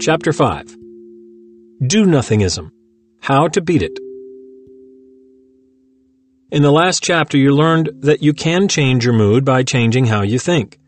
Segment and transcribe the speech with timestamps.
[0.00, 0.76] Chapter 5
[1.84, 2.70] Do Nothingism
[3.20, 3.98] How to Beat It.
[6.52, 10.22] In the last chapter, you learned that you can change your mood by changing how
[10.22, 10.78] you think.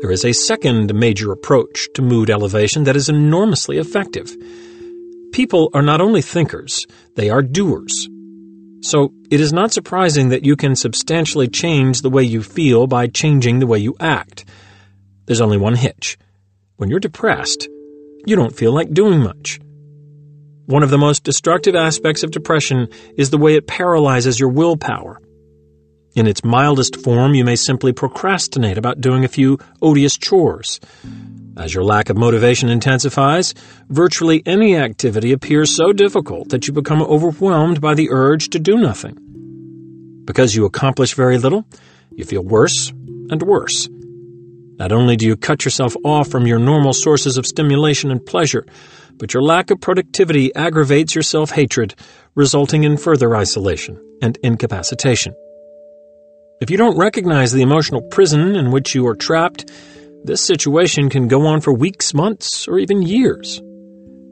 [0.00, 4.32] There is a second major approach to mood elevation that is enormously effective.
[5.32, 6.86] People are not only thinkers,
[7.16, 8.08] they are doers.
[8.82, 13.08] So it is not surprising that you can substantially change the way you feel by
[13.08, 14.44] changing the way you act.
[15.26, 16.18] There's only one hitch.
[16.76, 17.68] When you're depressed,
[18.26, 19.60] you don't feel like doing much.
[20.66, 25.20] One of the most destructive aspects of depression is the way it paralyzes your willpower.
[26.14, 30.78] In its mildest form, you may simply procrastinate about doing a few odious chores.
[31.56, 33.54] As your lack of motivation intensifies,
[33.88, 38.76] virtually any activity appears so difficult that you become overwhelmed by the urge to do
[38.76, 39.16] nothing.
[40.24, 41.66] Because you accomplish very little,
[42.14, 42.90] you feel worse
[43.30, 43.88] and worse.
[44.82, 48.66] Not only do you cut yourself off from your normal sources of stimulation and pleasure,
[49.16, 51.94] but your lack of productivity aggravates your self hatred,
[52.34, 55.36] resulting in further isolation and incapacitation.
[56.60, 59.70] If you don't recognize the emotional prison in which you are trapped,
[60.24, 63.62] this situation can go on for weeks, months, or even years.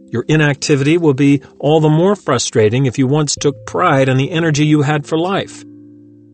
[0.09, 4.33] Your inactivity will be all the more frustrating if you once took pride in the
[4.33, 5.62] energy you had for life.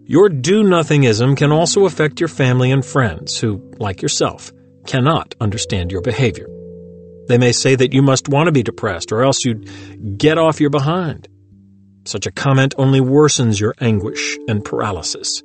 [0.08, 4.52] Your do nothingism can also affect your family and friends who, like yourself,
[4.86, 6.46] cannot understand your behavior.
[7.26, 10.60] They may say that you must want to be depressed or else you'd get off
[10.60, 11.26] your behind.
[12.04, 15.42] Such a comment only worsens your anguish and paralysis.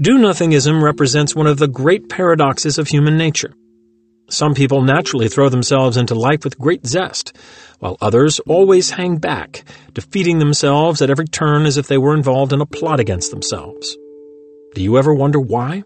[0.00, 3.54] Do nothingism represents one of the great paradoxes of human nature.
[4.30, 7.36] Some people naturally throw themselves into life with great zest,
[7.80, 12.52] while others always hang back, defeating themselves at every turn as if they were involved
[12.52, 13.96] in a plot against themselves.
[14.74, 15.82] Do you ever wonder why?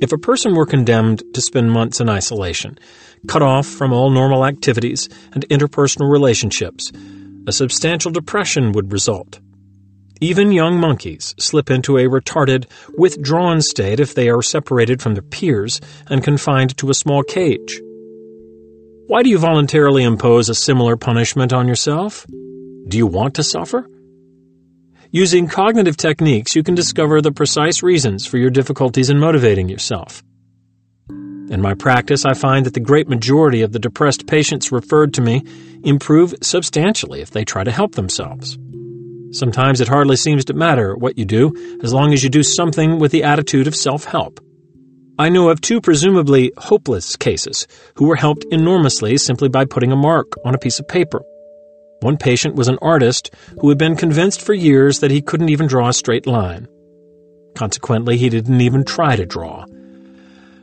[0.00, 2.78] If a person were condemned to spend months in isolation,
[3.26, 6.92] cut off from all normal activities and interpersonal relationships,
[7.48, 9.40] a substantial depression would result.
[10.20, 15.22] Even young monkeys slip into a retarded, withdrawn state if they are separated from their
[15.22, 17.80] peers and confined to a small cage.
[19.06, 22.26] Why do you voluntarily impose a similar punishment on yourself?
[22.88, 23.88] Do you want to suffer?
[25.10, 30.22] Using cognitive techniques, you can discover the precise reasons for your difficulties in motivating yourself.
[31.08, 35.22] In my practice, I find that the great majority of the depressed patients referred to
[35.22, 35.44] me
[35.82, 38.58] improve substantially if they try to help themselves.
[39.30, 41.52] Sometimes it hardly seems to matter what you do,
[41.82, 44.40] as long as you do something with the attitude of self help.
[45.18, 47.66] I know of two presumably hopeless cases
[47.96, 51.20] who were helped enormously simply by putting a mark on a piece of paper.
[52.00, 55.66] One patient was an artist who had been convinced for years that he couldn't even
[55.66, 56.68] draw a straight line.
[57.56, 59.64] Consequently, he didn't even try to draw.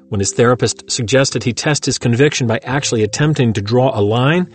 [0.08, 4.50] When his therapist suggested he test his conviction by actually attempting to draw a line,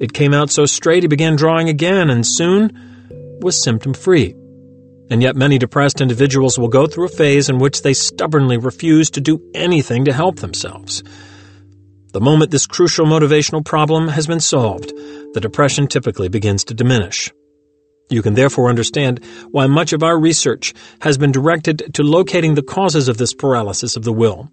[0.00, 2.91] it came out so straight he began drawing again, and soon,
[3.40, 4.34] was symptom free.
[5.10, 9.10] And yet, many depressed individuals will go through a phase in which they stubbornly refuse
[9.10, 11.02] to do anything to help themselves.
[12.12, 14.92] The moment this crucial motivational problem has been solved,
[15.32, 17.30] the depression typically begins to diminish.
[18.10, 22.62] You can therefore understand why much of our research has been directed to locating the
[22.62, 24.50] causes of this paralysis of the will.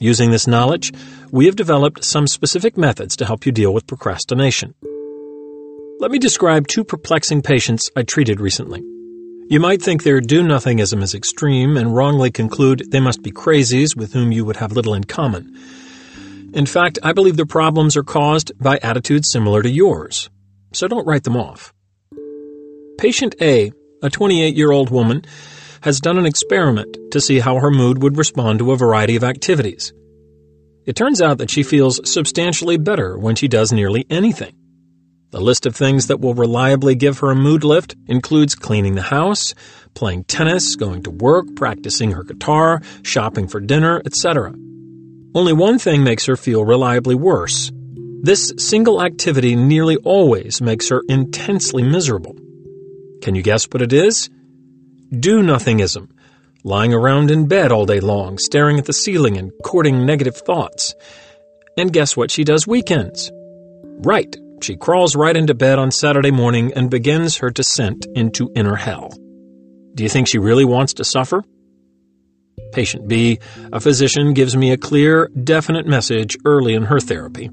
[0.00, 0.92] Using this knowledge,
[1.30, 4.74] we have developed some specific methods to help you deal with procrastination.
[6.02, 8.80] Let me describe two perplexing patients I treated recently.
[9.48, 13.96] You might think their do nothingism is extreme and wrongly conclude they must be crazies
[13.96, 15.56] with whom you would have little in common.
[16.54, 20.28] In fact, I believe their problems are caused by attitudes similar to yours,
[20.72, 21.72] so don't write them off.
[22.98, 23.70] Patient A,
[24.02, 25.22] a 28 year old woman,
[25.82, 29.22] has done an experiment to see how her mood would respond to a variety of
[29.22, 29.92] activities.
[30.84, 34.56] It turns out that she feels substantially better when she does nearly anything.
[35.32, 39.02] The list of things that will reliably give her a mood lift includes cleaning the
[39.02, 39.54] house,
[39.94, 44.54] playing tennis, going to work, practicing her guitar, shopping for dinner, etc.
[45.34, 47.72] Only one thing makes her feel reliably worse.
[48.22, 52.36] This single activity nearly always makes her intensely miserable.
[53.22, 54.28] Can you guess what it is?
[55.18, 56.10] Do nothingism,
[56.62, 60.94] lying around in bed all day long, staring at the ceiling and courting negative thoughts.
[61.78, 63.32] And guess what she does weekends?
[64.04, 68.76] Right, she crawls right into bed on Saturday morning and begins her descent into inner
[68.76, 69.10] hell.
[69.94, 71.44] Do you think she really wants to suffer?
[72.72, 73.38] Patient B,
[73.72, 77.50] a physician, gives me a clear, definite message early in her therapy.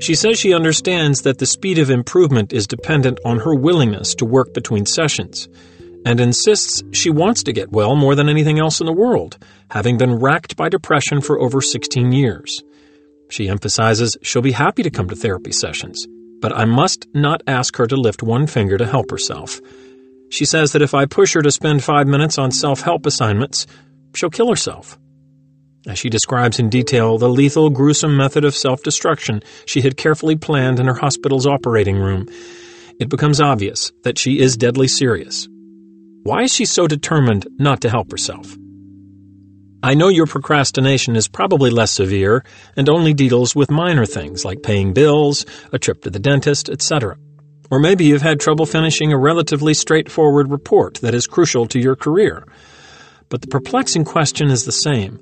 [0.00, 4.26] She says she understands that the speed of improvement is dependent on her willingness to
[4.26, 5.48] work between sessions,
[6.04, 9.38] and insists she wants to get well more than anything else in the world,
[9.70, 12.62] having been racked by depression for over 16 years.
[13.30, 16.06] She emphasizes she'll be happy to come to therapy sessions,
[16.44, 19.62] but I must not ask her to lift one finger to help herself.
[20.28, 23.66] She says that if I push her to spend five minutes on self help assignments,
[24.14, 24.98] she'll kill herself.
[25.86, 30.36] As she describes in detail the lethal, gruesome method of self destruction she had carefully
[30.36, 32.28] planned in her hospital's operating room,
[33.00, 35.48] it becomes obvious that she is deadly serious.
[36.24, 38.54] Why is she so determined not to help herself?
[39.84, 42.42] I know your procrastination is probably less severe
[42.74, 45.44] and only deals with minor things like paying bills,
[45.74, 47.18] a trip to the dentist, etc.
[47.70, 51.96] Or maybe you've had trouble finishing a relatively straightforward report that is crucial to your
[51.96, 52.46] career.
[53.28, 55.20] But the perplexing question is the same.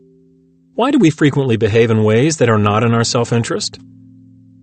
[0.75, 3.81] Why do we frequently behave in ways that are not in our self interest?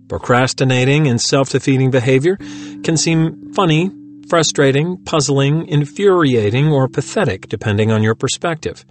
[0.08, 2.38] Procrastinating and self defeating behavior
[2.84, 3.90] can seem funny,
[4.30, 8.86] frustrating, puzzling, infuriating, or pathetic depending on your perspective.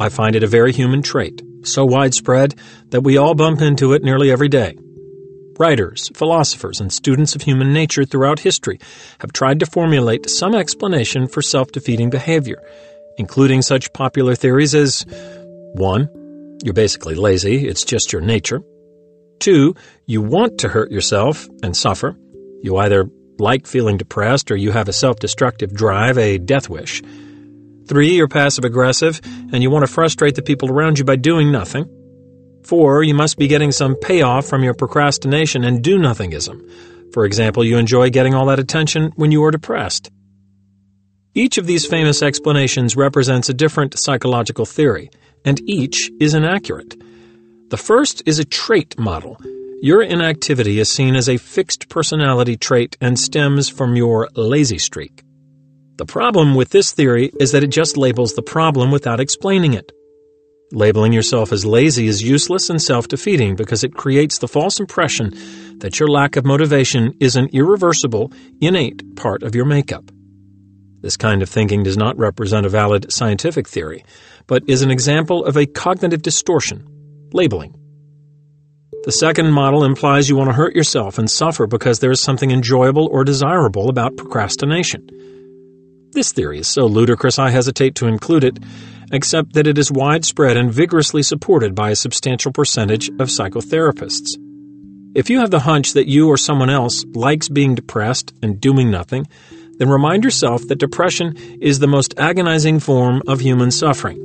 [0.00, 2.54] I find it a very human trait, so widespread
[2.90, 4.76] that we all bump into it nearly every day.
[5.58, 8.80] Writers, philosophers, and students of human nature throughout history
[9.20, 12.60] have tried to formulate some explanation for self defeating behavior,
[13.18, 15.06] including such popular theories as
[15.74, 16.58] 1.
[16.64, 18.62] You're basically lazy, it's just your nature.
[19.40, 19.74] 2.
[20.06, 22.16] You want to hurt yourself and suffer.
[22.62, 23.08] You either
[23.38, 27.02] like feeling depressed or you have a self destructive drive, a death wish.
[27.86, 31.52] Three, you're passive aggressive and you want to frustrate the people around you by doing
[31.52, 31.84] nothing.
[32.64, 37.12] Four, you must be getting some payoff from your procrastination and do nothingism.
[37.12, 40.10] For example, you enjoy getting all that attention when you are depressed.
[41.34, 45.10] Each of these famous explanations represents a different psychological theory,
[45.44, 46.94] and each is inaccurate.
[47.70, 49.36] The first is a trait model.
[49.82, 55.23] Your inactivity is seen as a fixed personality trait and stems from your lazy streak.
[55.96, 59.92] The problem with this theory is that it just labels the problem without explaining it.
[60.72, 65.30] Labeling yourself as lazy is useless and self defeating because it creates the false impression
[65.78, 70.10] that your lack of motivation is an irreversible, innate part of your makeup.
[71.00, 74.04] This kind of thinking does not represent a valid scientific theory,
[74.48, 76.88] but is an example of a cognitive distortion
[77.32, 77.72] labeling.
[79.04, 82.50] The second model implies you want to hurt yourself and suffer because there is something
[82.50, 85.08] enjoyable or desirable about procrastination.
[86.14, 88.60] This theory is so ludicrous I hesitate to include it,
[89.10, 94.36] except that it is widespread and vigorously supported by a substantial percentage of psychotherapists.
[95.16, 98.92] If you have the hunch that you or someone else likes being depressed and doing
[98.92, 99.26] nothing,
[99.78, 104.20] then remind yourself that depression is the most agonizing form of human suffering.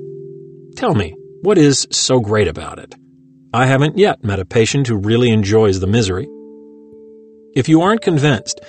[0.75, 2.93] Tell me, what is so great about it?
[3.51, 6.27] I haven't yet met a patient who really enjoys the misery.
[7.55, 8.61] If you aren't convinced,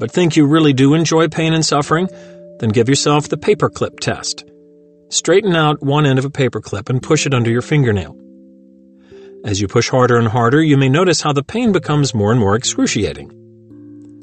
[0.00, 2.08] but think you really do enjoy pain and suffering,
[2.62, 4.44] then give yourself the paperclip test.
[5.08, 8.16] Straighten out one end of a paperclip and push it under your fingernail.
[9.44, 12.38] As you push harder and harder, you may notice how the pain becomes more and
[12.38, 13.32] more excruciating.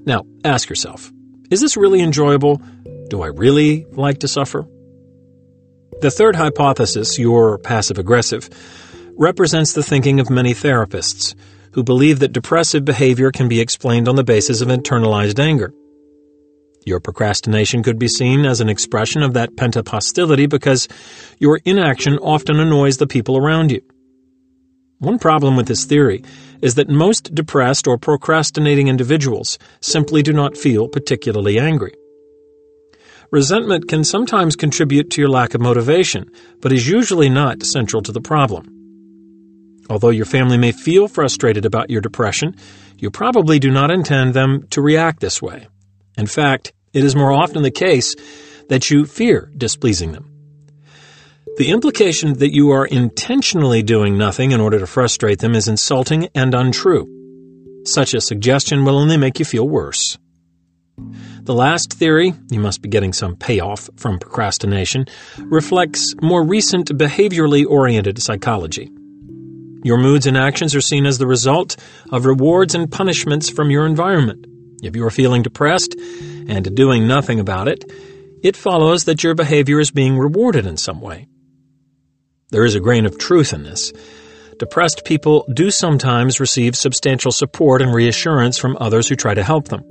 [0.06, 1.12] Now, ask yourself
[1.52, 2.62] is this really enjoyable?
[3.10, 4.66] Do I really like to suffer?
[6.00, 8.50] The third hypothesis, your passive aggressive,
[9.18, 11.36] represents the thinking of many therapists
[11.74, 15.74] who believe that depressive behavior can be explained on the basis of internalized anger.
[16.90, 20.88] Your procrastination could be seen as an expression of that pent up hostility because
[21.38, 23.82] your inaction often annoys the people around you.
[24.98, 26.24] One problem with this theory
[26.64, 31.94] is that most depressed or procrastinating individuals simply do not feel particularly angry.
[33.32, 38.12] Resentment can sometimes contribute to your lack of motivation, but is usually not central to
[38.12, 38.66] the problem.
[39.92, 42.56] Although your family may feel frustrated about your depression,
[42.98, 45.68] you probably do not intend them to react this way.
[46.18, 48.16] In fact, it is more often the case
[48.70, 50.30] that you fear displeasing them.
[51.58, 56.30] The implication that you are intentionally doing nothing in order to frustrate them is insulting
[56.34, 57.84] and untrue.
[57.86, 60.18] Such a suggestion will only make you feel worse.
[61.42, 65.06] The last theory, you must be getting some payoff from procrastination,
[65.40, 68.90] reflects more recent behaviorally oriented psychology.
[69.84, 71.78] Your moods and actions are seen as the result
[72.12, 74.46] of rewards and punishments from your environment.
[74.84, 75.96] If you are feeling depressed
[76.50, 77.86] and doing nothing about it,
[78.44, 81.28] it follows that your behavior is being rewarded in some way.
[82.50, 83.94] There is a grain of truth in this.
[84.58, 89.70] Depressed people do sometimes receive substantial support and reassurance from others who try to help
[89.70, 89.84] them.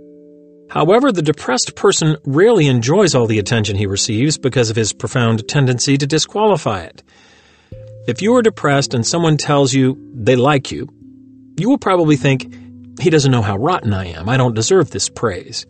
[0.69, 5.49] However, the depressed person rarely enjoys all the attention he receives because of his profound
[5.49, 7.03] tendency to disqualify it.
[8.07, 10.88] If you are depressed and someone tells you they like you,
[11.59, 12.55] you will probably think,
[13.00, 14.29] he doesn't know how rotten I am.
[14.29, 15.65] I don't deserve this praise.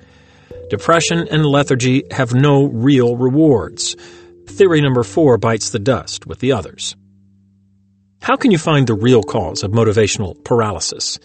[0.70, 3.96] Depression and lethargy have no real rewards.
[4.46, 6.96] Theory number four bites the dust with the others.
[8.20, 11.18] How can you find the real cause of motivational paralysis?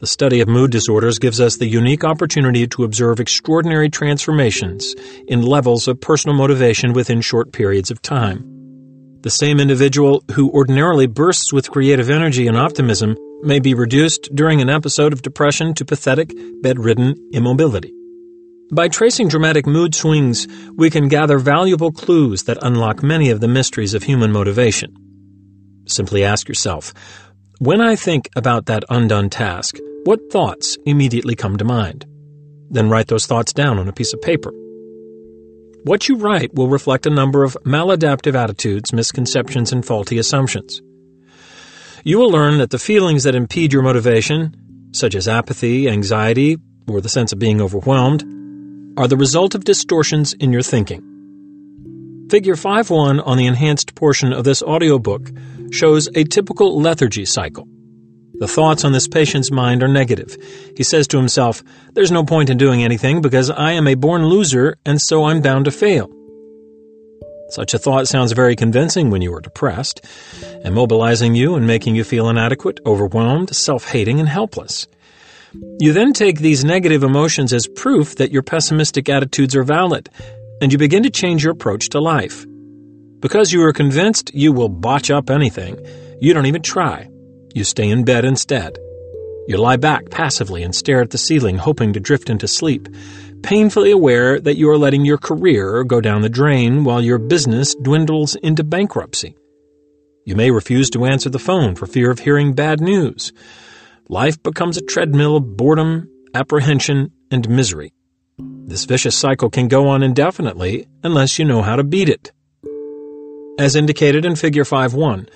[0.00, 4.94] The study of mood disorders gives us the unique opportunity to observe extraordinary transformations
[5.26, 8.44] in levels of personal motivation within short periods of time.
[9.22, 14.60] The same individual who ordinarily bursts with creative energy and optimism may be reduced during
[14.60, 17.92] an episode of depression to pathetic, bedridden immobility.
[18.72, 23.46] By tracing dramatic mood swings, we can gather valuable clues that unlock many of the
[23.46, 24.92] mysteries of human motivation.
[25.86, 26.92] Simply ask yourself,
[27.60, 32.06] when I think about that undone task, what thoughts immediately come to mind?
[32.68, 34.50] Then write those thoughts down on a piece of paper.
[35.84, 40.82] What you write will reflect a number of maladaptive attitudes, misconceptions, and faulty assumptions.
[42.02, 46.56] You will learn that the feelings that impede your motivation, such as apathy, anxiety,
[46.88, 48.24] or the sense of being overwhelmed,
[48.96, 51.02] are the result of distortions in your thinking.
[52.30, 55.30] Figure 5.1 on the enhanced portion of this audiobook
[55.70, 57.68] shows a typical lethargy cycle.
[58.38, 60.36] The thoughts on this patient's mind are negative.
[60.76, 61.62] He says to himself,
[61.94, 65.40] There's no point in doing anything because I am a born loser and so I'm
[65.40, 66.10] bound to fail.
[67.48, 70.04] Such a thought sounds very convincing when you are depressed,
[70.64, 74.88] immobilizing you and making you feel inadequate, overwhelmed, self hating, and helpless.
[75.78, 80.08] You then take these negative emotions as proof that your pessimistic attitudes are valid,
[80.60, 82.46] and you begin to change your approach to life.
[83.20, 85.78] Because you are convinced you will botch up anything,
[86.20, 87.08] you don't even try.
[87.54, 88.78] You stay in bed instead.
[89.48, 92.88] You lie back passively and stare at the ceiling, hoping to drift into sleep,
[93.42, 97.74] painfully aware that you are letting your career go down the drain while your business
[97.74, 99.36] dwindles into bankruptcy.
[100.24, 103.32] You may refuse to answer the phone for fear of hearing bad news.
[104.08, 107.92] Life becomes a treadmill of boredom, apprehension, and misery.
[108.38, 112.30] This vicious cycle can go on indefinitely unless you know how to beat it.
[113.58, 115.28] As indicated in Figure 5.1,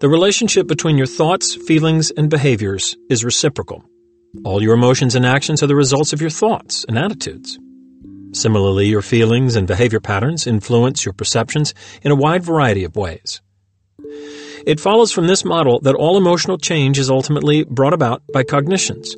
[0.00, 3.82] the relationship between your thoughts, feelings, and behaviors is reciprocal.
[4.44, 7.58] All your emotions and actions are the results of your thoughts and attitudes.
[8.32, 13.40] Similarly, your feelings and behavior patterns influence your perceptions in a wide variety of ways.
[14.66, 19.16] It follows from this model that all emotional change is ultimately brought about by cognitions.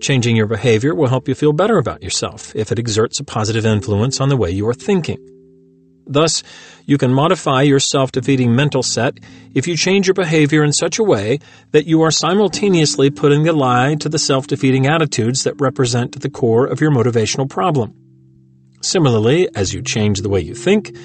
[0.00, 3.66] Changing your behavior will help you feel better about yourself if it exerts a positive
[3.66, 5.18] influence on the way you are thinking.
[6.06, 6.42] Thus,
[6.84, 9.18] you can modify your self defeating mental set
[9.54, 11.40] if you change your behavior in such a way
[11.72, 16.30] that you are simultaneously putting the lie to the self defeating attitudes that represent the
[16.30, 17.94] core of your motivational problem.
[18.82, 20.96] Similarly, as you change the way you think,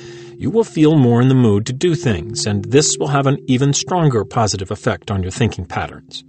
[0.41, 3.37] you will feel more in the mood to do things, and this will have an
[3.45, 6.23] even stronger positive effect on your thinking patterns.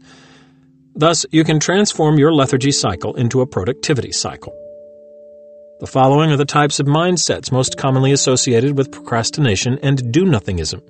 [0.95, 4.53] Thus, you can transform your lethargy cycle into a productivity cycle.
[5.81, 10.83] The following are the types of mindsets most commonly associated with procrastination and do nothingism.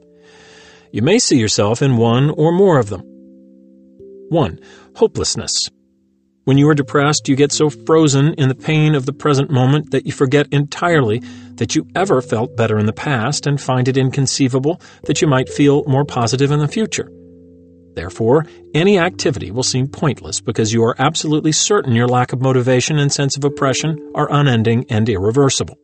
[0.90, 3.02] You may see yourself in one or more of them.
[4.30, 4.58] 1.
[4.96, 5.70] Hopelessness.
[6.44, 9.92] When you are depressed, you get so frozen in the pain of the present moment
[9.92, 11.22] that you forget entirely
[11.54, 15.48] that you ever felt better in the past and find it inconceivable that you might
[15.48, 17.08] feel more positive in the future.
[17.94, 18.44] Therefore,
[18.74, 23.12] any activity will seem pointless because you are absolutely certain your lack of motivation and
[23.12, 25.78] sense of oppression are unending and irreversible.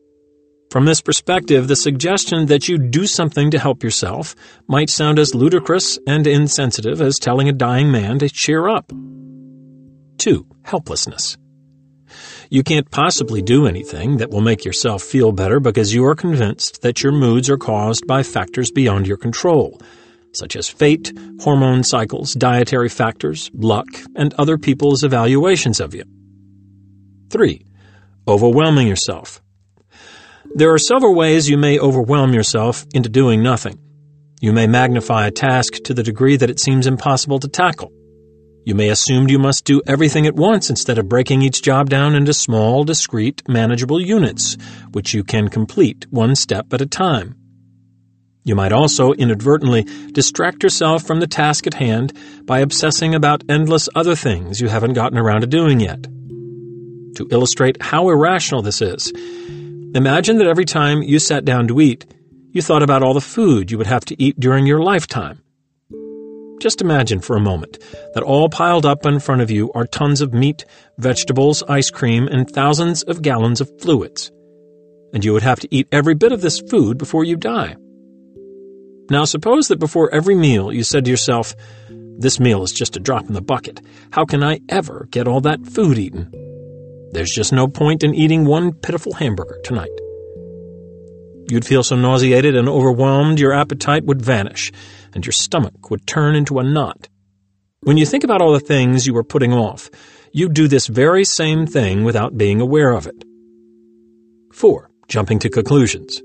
[0.71, 4.35] From this perspective, the suggestion that you do something to help yourself
[4.67, 8.91] might sound as ludicrous and insensitive as telling a dying man to cheer up.
[10.19, 10.45] 2.
[10.63, 11.37] Helplessness.
[12.49, 16.81] You can't possibly do anything that will make yourself feel better because you are convinced
[16.81, 19.79] that your moods are caused by factors beyond your control
[20.31, 21.11] such as fate,
[21.41, 26.03] hormone cycles, dietary factors, luck, and other people's evaluations of you.
[27.29, 27.65] 3.
[28.27, 29.41] Overwhelming yourself.
[30.55, 33.79] There are several ways you may overwhelm yourself into doing nothing.
[34.41, 37.91] You may magnify a task to the degree that it seems impossible to tackle.
[38.69, 42.13] You may assume you must do everything at once instead of breaking each job down
[42.13, 44.57] into small, discrete, manageable units,
[44.91, 47.33] which you can complete one step at a time.
[48.43, 52.13] You might also inadvertently distract yourself from the task at hand
[52.45, 56.03] by obsessing about endless other things you haven't gotten around to doing yet.
[56.03, 59.11] To illustrate how irrational this is,
[59.95, 62.05] imagine that every time you sat down to eat,
[62.51, 65.41] you thought about all the food you would have to eat during your lifetime.
[66.59, 67.77] Just imagine for a moment
[68.13, 70.65] that all piled up in front of you are tons of meat,
[70.97, 74.29] vegetables, ice cream, and thousands of gallons of fluids.
[75.13, 77.77] And you would have to eat every bit of this food before you die.
[79.09, 81.55] Now, suppose that before every meal you said to yourself,
[81.89, 83.79] This meal is just a drop in the bucket.
[84.11, 86.29] How can I ever get all that food eaten?
[87.11, 89.89] There's just no point in eating one pitiful hamburger tonight.
[91.49, 94.71] You'd feel so nauseated and overwhelmed your appetite would vanish,
[95.13, 97.07] and your stomach would turn into a knot.
[97.81, 99.89] When you think about all the things you were putting off,
[100.31, 103.23] you do this very same thing without being aware of it.
[104.53, 104.89] 4.
[105.07, 106.21] Jumping to conclusions.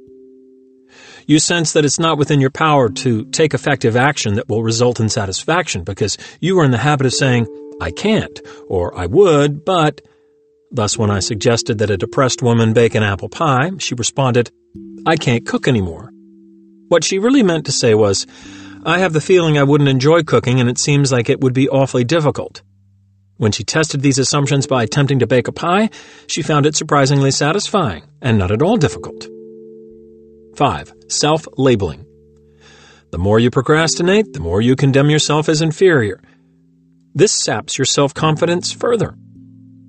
[1.26, 5.00] You sense that it's not within your power to take effective action that will result
[5.00, 7.47] in satisfaction because you are in the habit of saying,
[7.81, 8.38] I can't,
[8.69, 10.00] or I would, but.
[10.71, 14.50] Thus, when I suggested that a depressed woman bake an apple pie, she responded,
[15.07, 16.11] I can't cook anymore.
[16.88, 18.26] What she really meant to say was,
[18.87, 21.71] I have the feeling I wouldn't enjoy cooking and it seems like it would be
[21.71, 22.61] awfully difficult.
[23.38, 25.88] When she tested these assumptions by attempting to bake a pie,
[26.26, 29.26] she found it surprisingly satisfying and not at all difficult.
[30.57, 30.93] 5.
[31.09, 32.05] Self labeling.
[33.11, 36.21] The more you procrastinate, the more you condemn yourself as inferior.
[37.14, 39.17] This saps your self confidence further.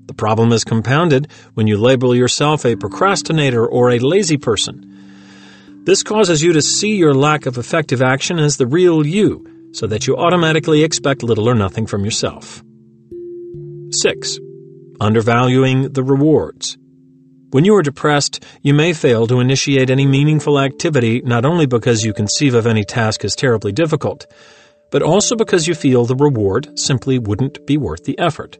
[0.05, 4.95] The problem is compounded when you label yourself a procrastinator or a lazy person.
[5.85, 9.85] This causes you to see your lack of effective action as the real you, so
[9.85, 12.63] that you automatically expect little or nothing from yourself.
[13.91, 14.39] 6.
[14.99, 16.75] Undervaluing the rewards.
[17.51, 22.03] When you are depressed, you may fail to initiate any meaningful activity not only because
[22.03, 24.25] you conceive of any task as terribly difficult,
[24.89, 28.57] but also because you feel the reward simply wouldn't be worth the effort.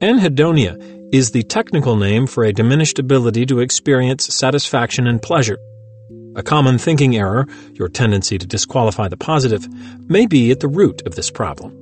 [0.00, 0.78] Anhedonia
[1.12, 5.58] is the technical name for a diminished ability to experience satisfaction and pleasure.
[6.36, 9.66] A common thinking error, your tendency to disqualify the positive,
[10.08, 11.76] may be at the root of this problem.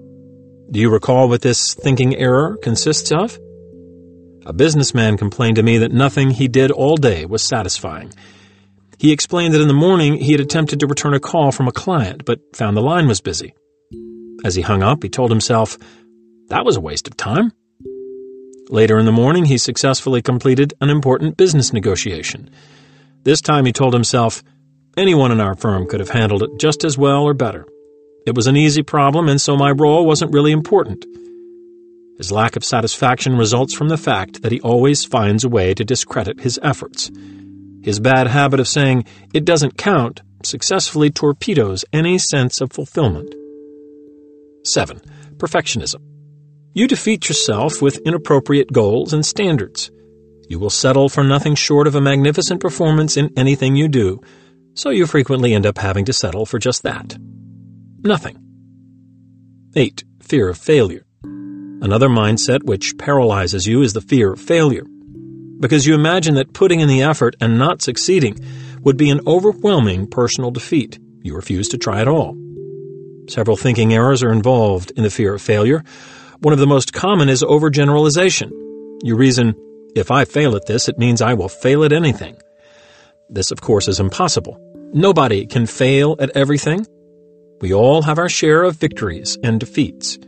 [0.70, 3.38] Do you recall what this thinking error consists of?
[4.46, 8.12] A businessman complained to me that nothing he did all day was satisfying.
[8.98, 11.72] He explained that in the morning he had attempted to return a call from a
[11.72, 13.54] client, but found the line was busy.
[14.44, 15.76] As he hung up, he told himself,
[16.48, 17.52] that was a waste of time.
[18.70, 22.50] Later in the morning, he successfully completed an important business negotiation.
[23.24, 24.42] This time he told himself,
[24.96, 27.66] anyone in our firm could have handled it just as well or better.
[28.26, 31.04] It was an easy problem, and so my role wasn't really important.
[32.18, 35.84] His lack of satisfaction results from the fact that he always finds a way to
[35.84, 37.10] discredit his efforts.
[37.82, 43.34] His bad habit of saying, it doesn't count, successfully torpedoes any sense of fulfillment.
[44.64, 45.00] 7.
[45.36, 46.02] Perfectionism.
[46.74, 49.90] You defeat yourself with inappropriate goals and standards.
[50.48, 54.22] You will settle for nothing short of a magnificent performance in anything you do,
[54.72, 57.18] so you frequently end up having to settle for just that.
[58.02, 58.38] Nothing.
[59.76, 60.04] 8.
[60.22, 61.04] Fear of failure.
[61.22, 64.86] Another mindset which paralyzes you is the fear of failure.
[65.60, 68.38] Because you imagine that putting in the effort and not succeeding
[68.80, 70.98] would be an overwhelming personal defeat.
[71.22, 72.36] You refuse to try at all.
[73.28, 75.84] Several thinking errors are involved in the fear of failure.
[76.40, 78.50] One of the most common is overgeneralization.
[79.02, 79.54] You reason,
[79.94, 82.36] if I fail at this, it means I will fail at anything.
[83.28, 84.58] This, of course, is impossible.
[84.94, 86.86] Nobody can fail at everything.
[87.60, 90.18] We all have our share of victories and defeats.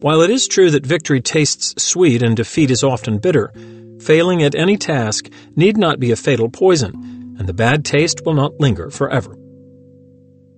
[0.00, 3.52] While it is true that victory tastes sweet and defeat is often bitter,
[4.00, 8.34] failing at any task need not be a fatal poison, and the bad taste will
[8.34, 9.36] not linger forever.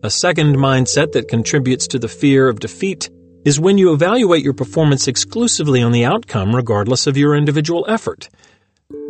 [0.03, 3.11] A second mindset that contributes to the fear of defeat
[3.45, 8.29] is when you evaluate your performance exclusively on the outcome regardless of your individual effort.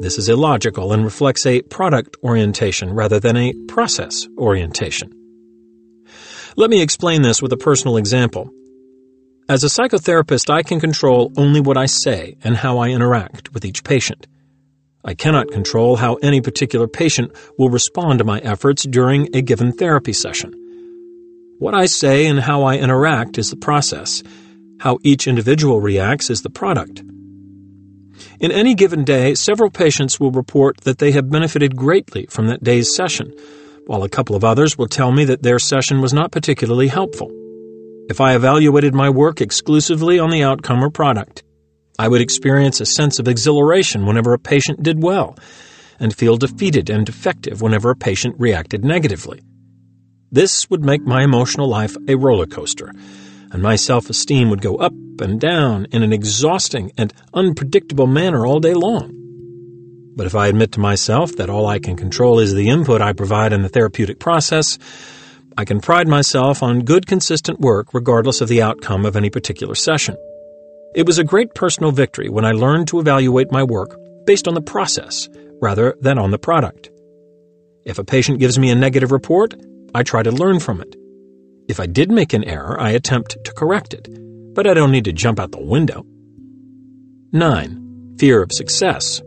[0.01, 5.12] This is illogical and reflects a product orientation rather than a process orientation.
[6.57, 8.51] Let me explain this with a personal example.
[9.49, 13.64] As a psychotherapist, I can control only what I say and how I interact with
[13.64, 14.27] each patient.
[15.05, 19.73] I cannot control how any particular patient will respond to my efforts during a given
[19.73, 20.67] therapy session.
[21.59, 24.23] What I say and how I interact is the process.
[24.79, 27.03] How each individual reacts is the product.
[28.38, 32.62] In any given day, several patients will report that they have benefited greatly from that
[32.62, 33.35] day's session,
[33.87, 37.29] while a couple of others will tell me that their session was not particularly helpful.
[38.09, 41.42] If I evaluated my work exclusively on the outcome or product,
[41.99, 45.37] I would experience a sense of exhilaration whenever a patient did well,
[45.99, 49.40] and feel defeated and defective whenever a patient reacted negatively.
[50.31, 52.93] This would make my emotional life a roller coaster,
[53.51, 58.47] and my self esteem would go up and down in an exhausting and unpredictable manner
[58.47, 59.14] all day long.
[60.17, 63.14] But if I admit to myself that all I can control is the input I
[63.14, 64.79] provide in the therapeutic process,
[65.57, 69.75] I can pride myself on good, consistent work regardless of the outcome of any particular
[69.75, 70.17] session.
[70.95, 74.55] It was a great personal victory when I learned to evaluate my work based on
[74.55, 75.29] the process
[75.61, 76.91] rather than on the product.
[77.85, 79.55] If a patient gives me a negative report,
[79.94, 80.96] I try to learn from it.
[81.68, 84.09] If I did make an error, I attempt to correct it,
[84.55, 86.05] but I don't need to jump out the window.
[87.33, 88.16] 9.
[88.18, 89.22] Fear of success.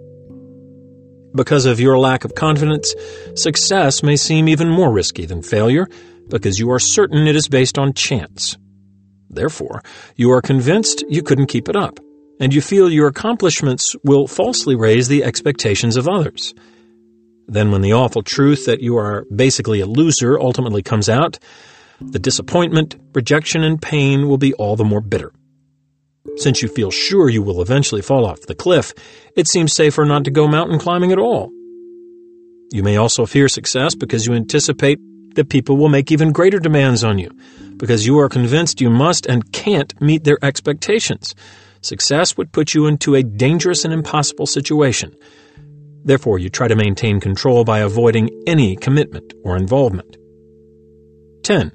[1.34, 2.94] Because of your lack of confidence,
[3.36, 5.88] success may seem even more risky than failure
[6.30, 8.58] because you are certain it is based on chance.
[9.30, 9.82] Therefore,
[10.16, 12.00] you are convinced you couldn't keep it up,
[12.40, 16.54] and you feel your accomplishments will falsely raise the expectations of others.
[17.52, 21.38] Then, when the awful truth that you are basically a loser ultimately comes out,
[22.00, 25.34] the disappointment, rejection, and pain will be all the more bitter.
[26.38, 28.94] Since you feel sure you will eventually fall off the cliff,
[29.36, 31.52] it seems safer not to go mountain climbing at all.
[32.72, 35.00] You may also fear success because you anticipate
[35.36, 37.32] that people will make even greater demands on you,
[37.76, 41.36] because you are convinced you must and can't meet their expectations.
[41.82, 45.14] Success would put you into a dangerous and impossible situation.
[46.04, 50.18] Therefore, you try to maintain control by avoiding any commitment or involvement.
[51.44, 51.72] 10.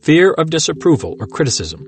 [0.00, 1.86] Fear of disapproval or criticism.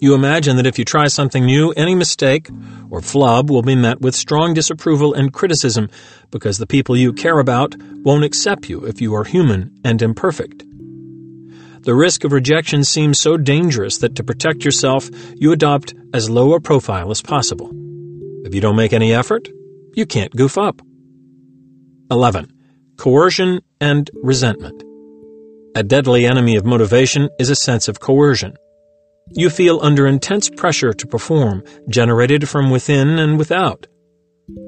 [0.00, 2.50] You imagine that if you try something new, any mistake
[2.90, 5.88] or flub will be met with strong disapproval and criticism
[6.30, 10.64] because the people you care about won't accept you if you are human and imperfect.
[11.82, 16.54] The risk of rejection seems so dangerous that to protect yourself, you adopt as low
[16.54, 17.70] a profile as possible.
[18.44, 19.48] If you don't make any effort,
[19.94, 20.82] you can't goof up.
[22.10, 22.52] 11.
[22.96, 24.82] Coercion and resentment.
[25.74, 28.56] A deadly enemy of motivation is a sense of coercion.
[29.30, 33.86] You feel under intense pressure to perform, generated from within and without.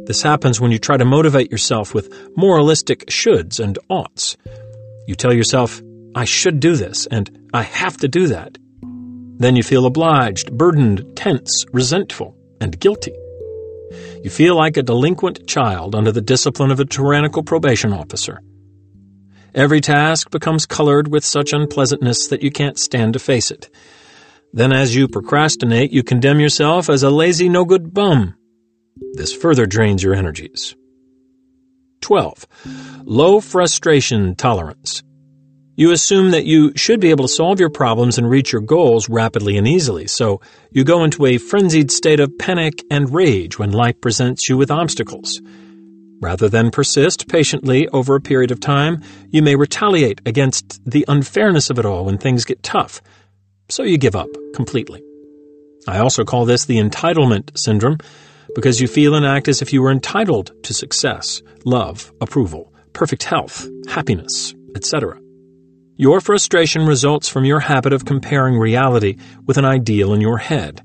[0.07, 4.37] This happens when you try to motivate yourself with moralistic shoulds and oughts.
[5.07, 5.83] You tell yourself,
[6.15, 8.57] I should do this, and I have to do that.
[9.39, 13.13] Then you feel obliged, burdened, tense, resentful, and guilty.
[14.27, 18.41] You feel like a delinquent child under the discipline of a tyrannical probation officer.
[19.55, 23.71] Every task becomes colored with such unpleasantness that you can't stand to face it.
[24.53, 28.35] Then, as you procrastinate, you condemn yourself as a lazy, no good bum.
[29.13, 30.75] This further drains your energies.
[32.01, 32.49] 12.
[33.05, 35.05] Low frustration tolerance.
[35.79, 39.11] You assume that you should be able to solve your problems and reach your goals
[39.11, 43.73] rapidly and easily, so you go into a frenzied state of panic and rage when
[43.73, 45.39] life presents you with obstacles.
[46.19, 51.69] Rather than persist patiently over a period of time, you may retaliate against the unfairness
[51.69, 53.03] of it all when things get tough
[53.69, 55.03] so you give up completely.
[55.87, 57.99] I also call this the entitlement syndrome
[58.55, 63.25] because you feel and act as if you were entitled to success, love, approval, perfect
[63.25, 65.21] health, happiness, etc.
[65.99, 70.83] Your frustration results from your habit of comparing reality with an ideal in your head.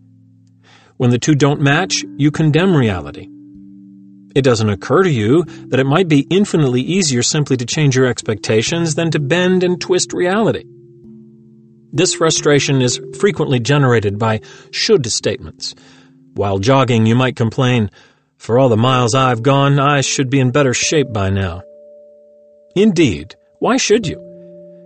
[0.95, 3.27] When the two don't match, you condemn reality.
[4.33, 8.05] It doesn't occur to you that it might be infinitely easier simply to change your
[8.05, 10.63] expectations than to bend and twist reality.
[11.91, 14.39] This frustration is frequently generated by
[14.71, 15.75] should statements.
[16.35, 17.91] While jogging, you might complain,
[18.37, 21.63] For all the miles I've gone, I should be in better shape by now.
[22.77, 24.30] Indeed, why should you?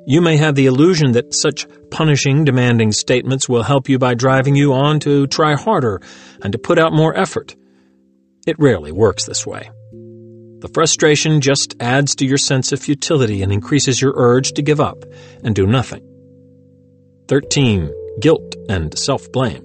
[0.08, 4.56] You may have the illusion that such punishing, demanding statements will help you by driving
[4.56, 6.00] you on to try harder
[6.44, 7.56] and to put out more effort.
[8.46, 9.72] It rarely works this way.
[10.60, 14.80] The frustration just adds to your sense of futility and increases your urge to give
[14.80, 15.04] up
[15.44, 16.04] and do nothing.
[17.28, 17.92] 13.
[18.20, 19.64] Guilt and self blame.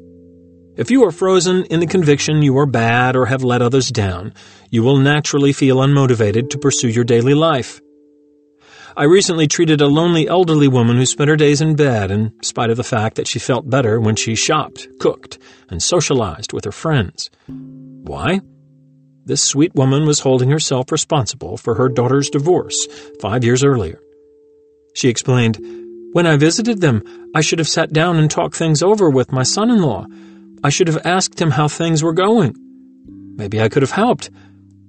[0.77, 4.33] If you are frozen in the conviction you are bad or have let others down,
[4.71, 7.83] you will naturally feel unmotivated to pursue your daily life.
[8.97, 12.71] I recently treated a lonely elderly woman who spent her days in bed in spite
[12.71, 16.73] of the fact that she felt better when she shopped, cooked, and socialized with her
[16.73, 17.31] friends.
[17.47, 18.41] Why?
[19.25, 22.89] This sweet woman was holding herself responsible for her daughter's divorce
[23.21, 24.01] five years earlier.
[24.95, 25.59] She explained,
[26.13, 27.03] when I visited them,
[27.35, 30.07] I should have sat down and talked things over with my son in law.
[30.65, 32.55] I should have asked him how things were going.
[33.37, 34.31] Maybe I could have helped.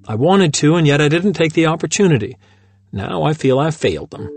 [0.08, 2.36] I wanted to, and yet I didn't take the opportunity.
[2.92, 4.30] Now I feel I've failed them.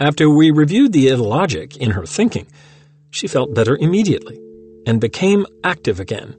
[0.00, 2.46] After we reviewed the illogic in her thinking,
[3.10, 4.40] she felt better immediately
[4.86, 6.36] and became active again.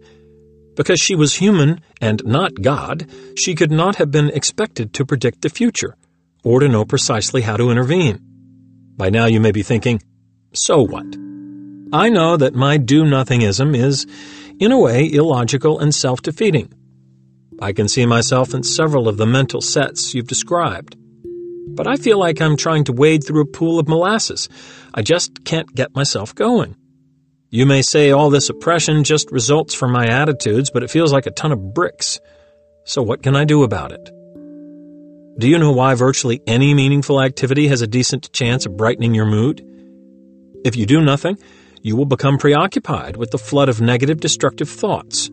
[0.76, 5.42] Because she was human and not God, she could not have been expected to predict
[5.42, 5.96] the future
[6.44, 8.20] or to know precisely how to intervene.
[8.98, 10.02] By now you may be thinking,
[10.54, 11.06] so what?
[11.94, 14.06] I know that my do nothingism is,
[14.60, 16.74] in a way, illogical and self defeating.
[17.60, 20.96] I can see myself in several of the mental sets you've described.
[21.68, 24.50] But I feel like I'm trying to wade through a pool of molasses.
[24.94, 26.76] I just can't get myself going.
[27.50, 31.26] You may say all this oppression just results from my attitudes, but it feels like
[31.26, 32.20] a ton of bricks.
[32.86, 34.10] So what can I do about it?
[35.38, 39.26] Do you know why virtually any meaningful activity has a decent chance of brightening your
[39.26, 39.66] mood?
[40.64, 41.38] If you do nothing,
[41.82, 45.30] you will become preoccupied with the flood of negative, destructive thoughts.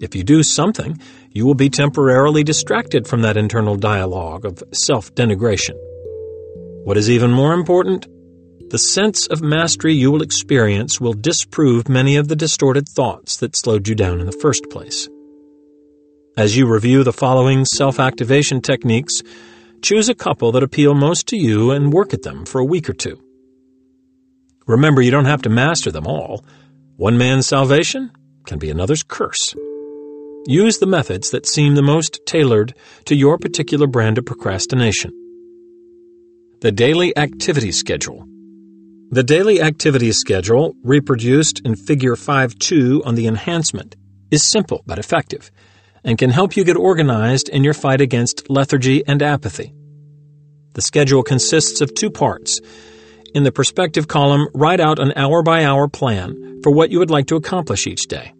[0.00, 1.00] If you do something,
[1.34, 5.76] you will be temporarily distracted from that internal dialogue of self denigration.
[6.84, 8.06] What is even more important?
[8.72, 13.54] the sense of mastery you will experience will disprove many of the distorted thoughts that
[13.54, 15.10] slowed you down in the first place.
[16.38, 19.20] As you review the following self activation techniques,
[19.82, 22.88] choose a couple that appeal most to you and work at them for a week
[22.88, 23.22] or two.
[24.66, 26.42] Remember, you don't have to master them all.
[26.96, 28.10] One man's salvation
[28.46, 29.54] can be another's curse.
[30.46, 32.74] Use the methods that seem the most tailored
[33.04, 35.12] to your particular brand of procrastination.
[36.62, 38.26] The Daily Activity Schedule
[39.12, 43.94] The Daily Activity Schedule, reproduced in Figure 5.2 on the enhancement,
[44.32, 45.52] is simple but effective
[46.02, 49.72] and can help you get organized in your fight against lethargy and apathy.
[50.72, 52.60] The schedule consists of two parts.
[53.32, 57.10] In the prospective column, write out an hour by hour plan for what you would
[57.10, 58.32] like to accomplish each day.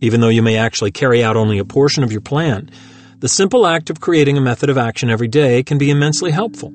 [0.00, 2.70] Even though you may actually carry out only a portion of your plan,
[3.18, 6.72] the simple act of creating a method of action every day can be immensely helpful.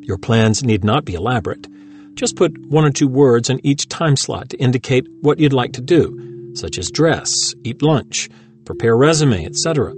[0.00, 1.68] Your plans need not be elaborate.
[2.14, 5.74] Just put one or two words in each time slot to indicate what you'd like
[5.74, 8.28] to do, such as dress, eat lunch,
[8.64, 9.94] prepare resume, etc.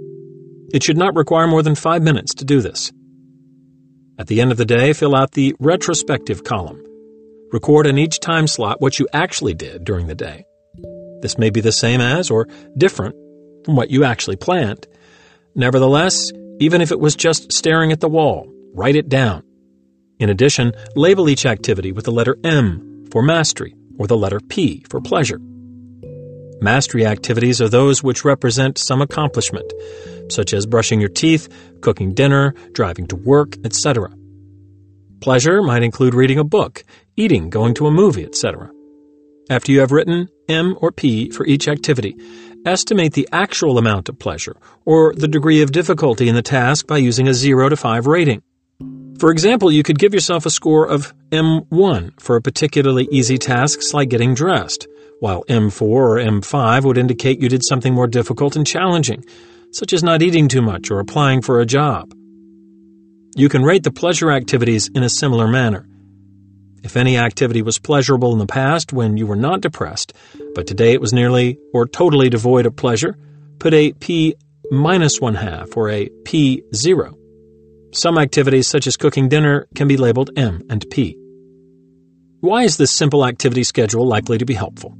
[0.71, 2.91] It should not require more than five minutes to do this.
[4.19, 6.83] At the end of the day, fill out the retrospective column.
[7.51, 10.45] Record in each time slot what you actually did during the day.
[11.23, 13.15] This may be the same as or different
[13.63, 14.85] from what you actually planned.
[15.55, 19.41] Nevertheless, even if it was just staring at the wall, write it down.
[20.19, 24.83] In addition, label each activity with the letter M for mastery or the letter P
[24.89, 25.39] for pleasure.
[26.59, 29.71] Mastery activities are those which represent some accomplishment,
[30.29, 31.47] such as brushing your teeth,
[31.79, 34.11] cooking dinner, driving to work, etc.
[35.21, 36.83] Pleasure might include reading a book,
[37.15, 38.69] eating, going to a movie, etc.
[39.49, 42.15] After you have written M or P for each activity,
[42.65, 46.97] estimate the actual amount of pleasure or the degree of difficulty in the task by
[46.97, 48.41] using a 0 to 5 rating.
[49.19, 53.93] For example, you could give yourself a score of M1 for a particularly easy task
[53.93, 54.87] like getting dressed,
[55.19, 59.23] while M4 or M5 would indicate you did something more difficult and challenging,
[59.71, 62.13] such as not eating too much or applying for a job.
[63.35, 65.87] You can rate the pleasure activities in a similar manner.
[66.83, 70.13] If any activity was pleasurable in the past when you were not depressed,
[70.53, 73.17] but today it was nearly or totally devoid of pleasure,
[73.57, 74.35] put a P
[74.69, 77.17] minus one half or a P zero.
[77.93, 81.17] Some activities, such as cooking dinner, can be labeled M and P.
[82.41, 84.97] Why is this simple activity schedule likely to be helpful?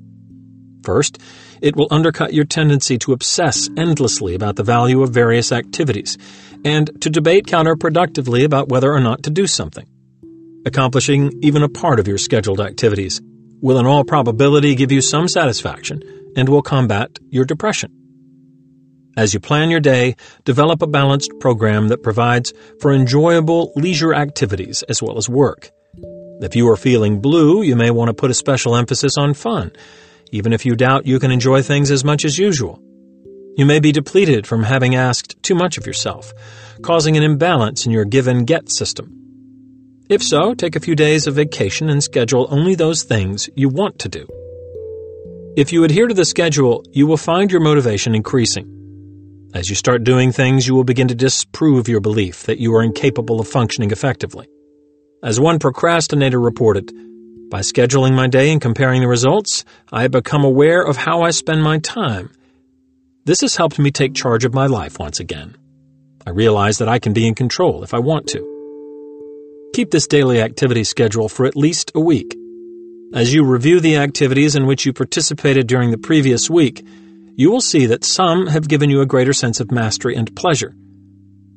[0.83, 1.17] First,
[1.61, 6.17] it will undercut your tendency to obsess endlessly about the value of various activities
[6.63, 9.87] and to debate counterproductively about whether or not to do something.
[10.65, 13.21] Accomplishing even a part of your scheduled activities
[13.61, 16.01] will in all probability give you some satisfaction
[16.35, 17.91] and will combat your depression.
[19.15, 24.83] As you plan your day, develop a balanced program that provides for enjoyable leisure activities
[24.89, 25.69] as well as work.
[26.41, 29.71] If you are feeling blue, you may want to put a special emphasis on fun
[30.33, 32.81] even if you doubt you can enjoy things as much as usual.
[33.55, 36.33] You may be depleted from having asked too much of yourself,
[36.81, 39.22] causing an imbalance in your give and get system.
[40.13, 43.97] If so, take a few days of vacation and schedule only those things you want
[43.97, 44.27] to do.
[45.57, 49.49] If you adhere to the schedule, you will find your motivation increasing.
[49.55, 52.83] As you start doing things, you will begin to disprove your belief that you are
[52.83, 54.47] incapable of functioning effectively.
[55.23, 56.91] As one procrastinator reported,
[57.49, 61.31] by scheduling my day and comparing the results, I have become aware of how I
[61.31, 62.29] spend my time.
[63.25, 65.57] This has helped me take charge of my life once again.
[66.27, 68.52] I realize that I can be in control if I want to.
[69.73, 72.37] Keep this daily activity schedule for at least a week.
[73.11, 76.85] As you review the activities in which you participated during the previous week,
[77.35, 80.75] you will see that some have given you a greater sense of mastery and pleasure.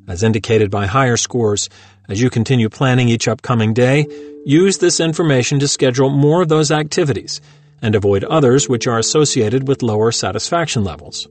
[0.08, 1.68] As indicated by higher scores,
[2.08, 4.06] as you continue planning each upcoming day,
[4.46, 7.42] use this information to schedule more of those activities
[7.82, 11.28] and avoid others which are associated with lower satisfaction levels.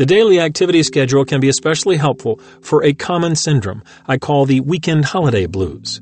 [0.00, 4.60] The daily activity schedule can be especially helpful for a common syndrome I call the
[4.60, 6.00] weekend holiday blues.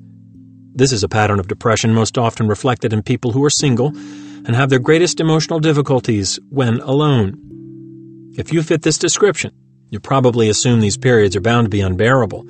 [0.73, 4.55] This is a pattern of depression most often reflected in people who are single and
[4.55, 8.31] have their greatest emotional difficulties when alone.
[8.37, 9.51] If you fit this description,
[9.91, 12.47] you probably assume these periods are bound to be unbearable,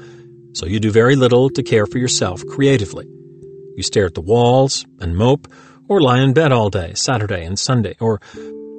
[0.53, 3.07] so you do very little to care for yourself creatively.
[3.75, 5.51] You stare at the walls and mope,
[5.89, 8.21] or lie in bed all day, Saturday and Sunday, or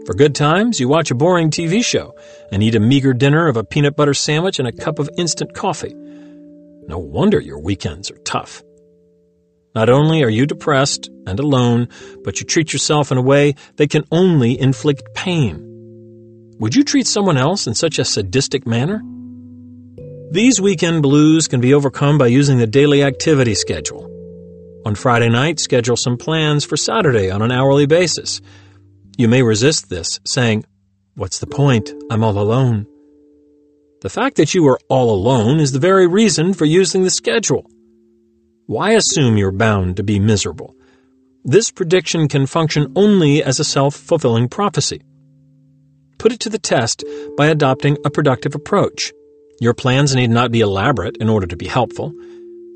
[0.09, 2.15] for good times, you watch a boring TV show
[2.51, 5.53] and eat a meager dinner of a peanut butter sandwich and a cup of instant
[5.53, 5.93] coffee.
[5.93, 8.63] No wonder your weekends are tough.
[9.75, 11.89] Not only are you depressed and alone,
[12.23, 16.55] but you treat yourself in a way that can only inflict pain.
[16.57, 19.03] Would you treat someone else in such a sadistic manner?
[20.31, 24.09] These weekend blues can be overcome by using the daily activity schedule.
[24.87, 28.41] On Friday night, schedule some plans for Saturday on an hourly basis.
[29.19, 30.63] You may resist this, saying,
[31.15, 31.91] What's the point?
[32.09, 32.87] I'm all alone.
[34.01, 37.69] The fact that you are all alone is the very reason for using the schedule.
[38.65, 40.73] Why assume you're bound to be miserable?
[41.43, 45.01] This prediction can function only as a self fulfilling prophecy.
[46.17, 47.03] Put it to the test
[47.35, 49.11] by adopting a productive approach.
[49.59, 52.13] Your plans need not be elaborate in order to be helpful.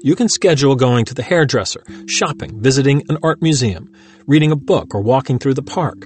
[0.02, 3.94] You can schedule going to the hairdresser, shopping, visiting an art museum,
[4.28, 6.06] reading a book, or walking through the park.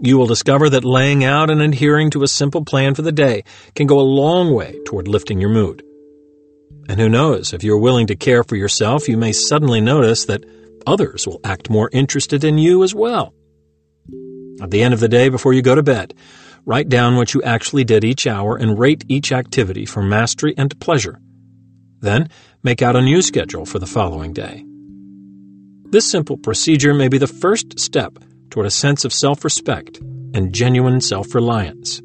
[0.00, 3.42] You will discover that laying out and adhering to a simple plan for the day
[3.74, 5.82] can go a long way toward lifting your mood.
[6.88, 10.44] And who knows, if you're willing to care for yourself, you may suddenly notice that
[10.86, 13.34] others will act more interested in you as well.
[14.60, 16.14] At the end of the day, before you go to bed,
[16.64, 20.78] write down what you actually did each hour and rate each activity for mastery and
[20.80, 21.18] pleasure.
[22.00, 22.28] Then,
[22.62, 24.64] make out a new schedule for the following day.
[25.90, 28.18] This simple procedure may be the first step
[28.50, 29.98] toward a sense of self respect
[30.34, 32.00] and genuine self reliance.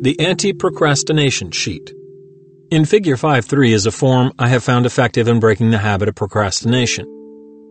[0.00, 1.92] The Anti Procrastination Sheet.
[2.70, 6.08] In Figure 5 3 is a form I have found effective in breaking the habit
[6.08, 7.06] of procrastination.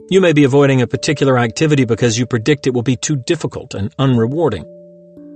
[0.10, 3.74] You may be avoiding a particular activity because you predict it will be too difficult
[3.74, 4.66] and unrewarding.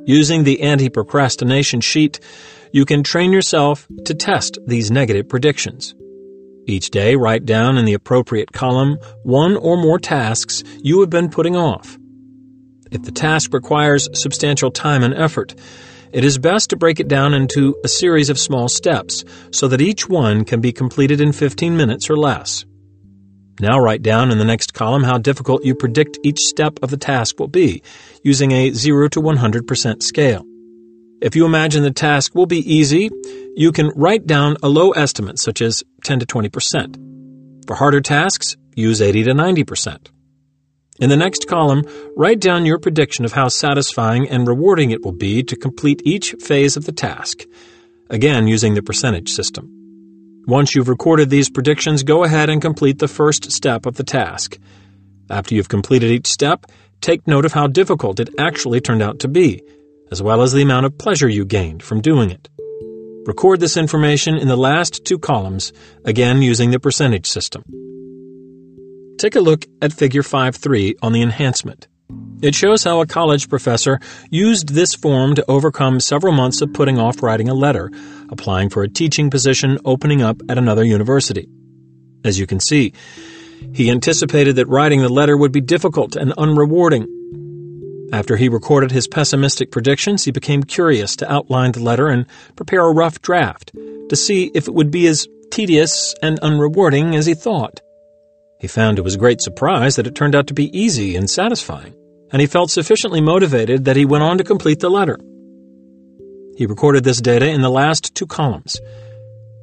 [0.05, 2.19] Using the anti procrastination sheet,
[2.71, 5.93] you can train yourself to test these negative predictions.
[6.69, 11.31] Each day, write down in the appropriate column one or more tasks you have been
[11.31, 11.97] putting off.
[12.91, 15.55] If the task requires substantial time and effort,
[16.11, 19.81] it is best to break it down into a series of small steps so that
[19.81, 22.65] each one can be completed in 15 minutes or less.
[23.59, 26.97] Now write down in the next column how difficult you predict each step of the
[26.97, 27.81] task will be,
[28.21, 30.45] using a 0 to 100% scale.
[31.21, 33.09] If you imagine the task will be easy,
[33.53, 37.67] you can write down a low estimate such as 10 to 20%.
[37.67, 40.07] For harder tasks, use 80 to 90%.
[41.01, 41.83] In the next column,
[42.15, 46.35] write down your prediction of how satisfying and rewarding it will be to complete each
[46.39, 47.43] phase of the task,
[48.09, 49.69] again using the percentage system.
[50.47, 54.57] Once you've recorded these predictions, go ahead and complete the first step of the task.
[55.29, 56.65] After you've completed each step,
[57.01, 59.61] take note of how difficult it actually turned out to be,
[60.11, 62.49] as well as the amount of pleasure you gained from doing it.
[63.25, 65.71] Record this information in the last two columns,
[66.05, 67.63] again using the percentage system.
[69.17, 71.87] Take a look at Figure 5.3 on the enhancement.
[72.41, 73.99] It shows how a college professor
[74.31, 77.91] used this form to overcome several months of putting off writing a letter,
[78.29, 81.49] applying for a teaching position opening up at another university.
[82.23, 82.93] As you can see,
[83.73, 87.05] he anticipated that writing the letter would be difficult and unrewarding.
[88.11, 92.81] After he recorded his pessimistic predictions, he became curious to outline the letter and prepare
[92.81, 93.71] a rough draft
[94.09, 97.81] to see if it would be as tedious and unrewarding as he thought.
[98.59, 101.93] He found to his great surprise that it turned out to be easy and satisfying
[102.31, 105.17] and he felt sufficiently motivated that he went on to complete the letter.
[106.55, 108.79] He recorded this data in the last two columns.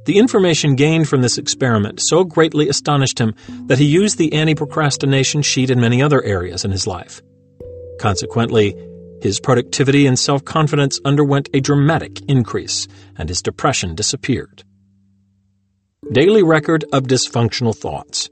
[0.06, 3.34] The information gained from this experiment so greatly astonished him
[3.66, 7.20] that he used the anti procrastination sheet in many other areas in his life.
[7.98, 8.74] Consequently,
[9.22, 14.64] his productivity and self confidence underwent a dramatic increase, and his depression disappeared.
[16.12, 18.30] Daily Record of Dysfunctional Thoughts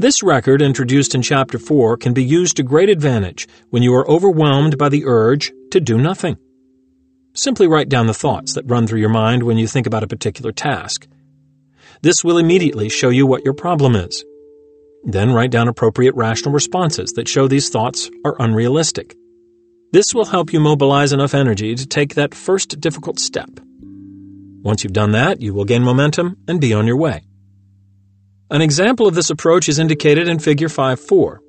[0.00, 4.08] this record, introduced in Chapter 4, can be used to great advantage when you are
[4.08, 6.36] overwhelmed by the urge to do nothing.
[7.34, 10.06] Simply write down the thoughts that run through your mind when you think about a
[10.06, 11.08] particular task.
[12.00, 14.24] This will immediately show you what your problem is.
[15.04, 19.16] Then write down appropriate rational responses that show these thoughts are unrealistic.
[19.92, 23.48] This will help you mobilize enough energy to take that first difficult step.
[24.62, 27.22] Once you've done that, you will gain momentum and be on your way.
[28.50, 31.40] An example of this approach is indicated in Figure 5 4.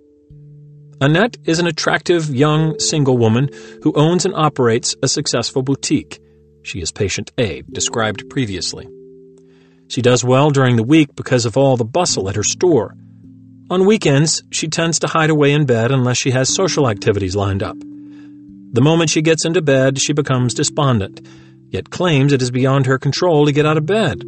[1.02, 3.50] Annette is an attractive young single woman
[3.84, 6.20] who owns and operates a successful boutique.
[6.62, 8.88] She is patient A, described previously.
[9.88, 12.96] She does well during the week because of all the bustle at her store.
[13.72, 17.62] On weekends, she tends to hide away in bed unless she has social activities lined
[17.62, 17.78] up.
[17.78, 21.22] The moment she gets into bed, she becomes despondent,
[21.70, 24.24] yet claims it is beyond her control to get out of bed.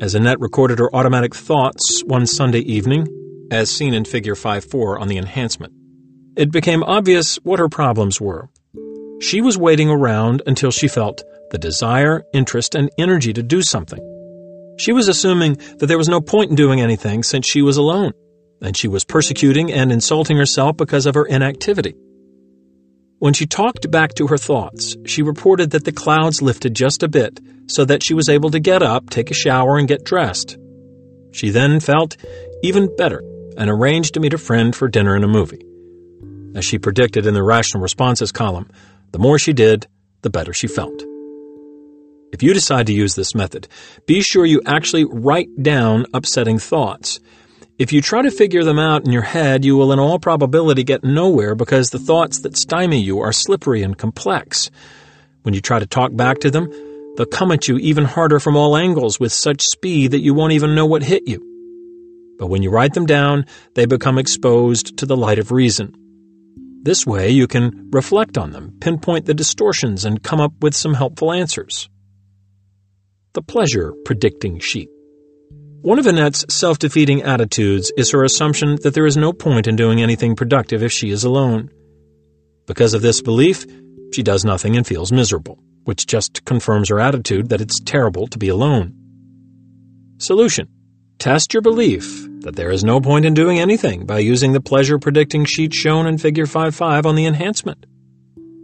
[0.00, 3.08] As Annette recorded her automatic thoughts one Sunday evening,
[3.50, 5.72] as seen in Figure 5.4 on the enhancement,
[6.36, 8.50] it became obvious what her problems were.
[9.20, 13.98] She was waiting around until she felt the desire, interest, and energy to do something.
[14.78, 18.12] She was assuming that there was no point in doing anything since she was alone,
[18.60, 21.94] and she was persecuting and insulting herself because of her inactivity.
[23.18, 27.08] When she talked back to her thoughts, she reported that the clouds lifted just a
[27.08, 30.56] bit so that she was able to get up, take a shower, and get dressed.
[31.32, 32.16] She then felt
[32.62, 33.22] even better,
[33.56, 35.64] and arranged to meet a friend for dinner and a movie.
[36.54, 38.70] As she predicted in the rational responses column,
[39.12, 39.86] the more she did,
[40.22, 41.02] the better she felt.
[42.32, 43.68] If you decide to use this method,
[44.06, 47.20] be sure you actually write down upsetting thoughts.
[47.80, 50.84] If you try to figure them out in your head, you will in all probability
[50.84, 54.70] get nowhere because the thoughts that stymie you are slippery and complex.
[55.44, 56.70] When you try to talk back to them,
[57.16, 60.52] they'll come at you even harder from all angles with such speed that you won't
[60.52, 61.40] even know what hit you.
[62.38, 65.94] But when you write them down, they become exposed to the light of reason.
[66.82, 70.92] This way, you can reflect on them, pinpoint the distortions, and come up with some
[70.92, 71.88] helpful answers.
[73.32, 74.90] The Pleasure Predicting Sheet
[75.82, 79.76] One of Annette's self defeating attitudes is her assumption that there is no point in
[79.76, 81.70] doing anything productive if she is alone.
[82.66, 83.64] Because of this belief,
[84.12, 88.36] she does nothing and feels miserable, which just confirms her attitude that it's terrible to
[88.36, 88.94] be alone.
[90.18, 90.68] Solution
[91.18, 94.98] Test your belief that there is no point in doing anything by using the pleasure
[94.98, 97.86] predicting sheet shown in Figure 5 5 on the enhancement.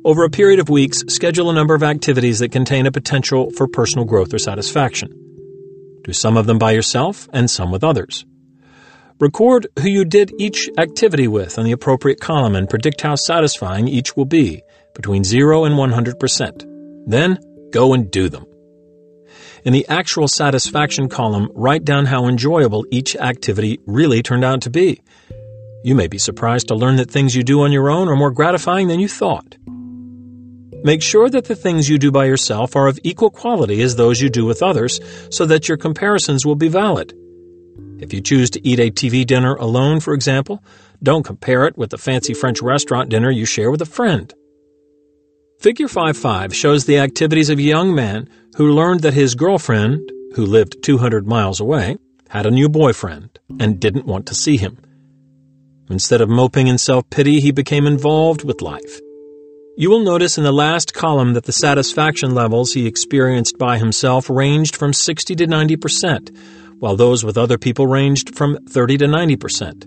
[0.05, 3.67] Over a period of weeks, schedule a number of activities that contain a potential for
[3.67, 5.26] personal growth or satisfaction.
[6.07, 8.25] Do some of them by yourself and some with others.
[9.19, 13.89] Record who you did each activity with in the appropriate column and predict how satisfying
[13.89, 14.63] each will be,
[14.95, 17.09] between 0 and 100%.
[17.09, 17.41] Then,
[17.73, 18.47] go and do them.
[19.65, 24.71] In the actual satisfaction column, write down how enjoyable each activity really turned out to
[24.71, 25.03] be.
[25.83, 28.31] You may be surprised to learn that things you do on your own are more
[28.31, 29.57] gratifying than you thought.
[30.87, 34.21] Make sure that the things you do by yourself are of equal quality as those
[34.21, 37.13] you do with others so that your comparisons will be valid.
[37.99, 40.63] If you choose to eat a TV dinner alone, for example,
[41.03, 44.33] don't compare it with the fancy French restaurant dinner you share with a friend.
[45.59, 50.47] Figure 5.5 shows the activities of a young man who learned that his girlfriend, who
[50.47, 51.97] lived 200 miles away,
[52.29, 54.79] had a new boyfriend and didn't want to see him.
[55.91, 59.01] Instead of moping in self pity, he became involved with life.
[59.79, 64.31] You will notice in the last column that the satisfaction levels he experienced by himself
[64.31, 66.31] ranged from 60 to 90 percent,
[66.79, 69.87] while those with other people ranged from 30 to 90 percent.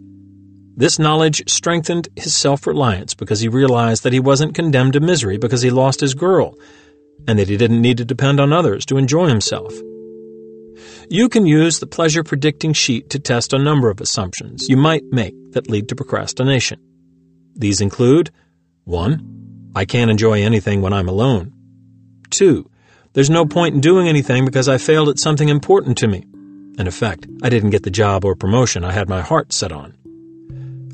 [0.78, 5.40] This knowledge strengthened his self reliance because he realized that he wasn't condemned to misery
[5.40, 6.56] because he lost his girl,
[7.28, 9.74] and that he didn't need to depend on others to enjoy himself.
[11.10, 15.06] You can use the pleasure predicting sheet to test a number of assumptions you might
[15.06, 16.80] make that lead to procrastination.
[17.56, 18.30] These include
[18.84, 19.39] 1.
[19.76, 21.54] I can't enjoy anything when I'm alone.
[22.32, 22.70] 2.
[23.14, 26.26] There's no point in doing anything because I failed at something important to me.
[26.78, 29.96] In effect, I didn't get the job or promotion I had my heart set on.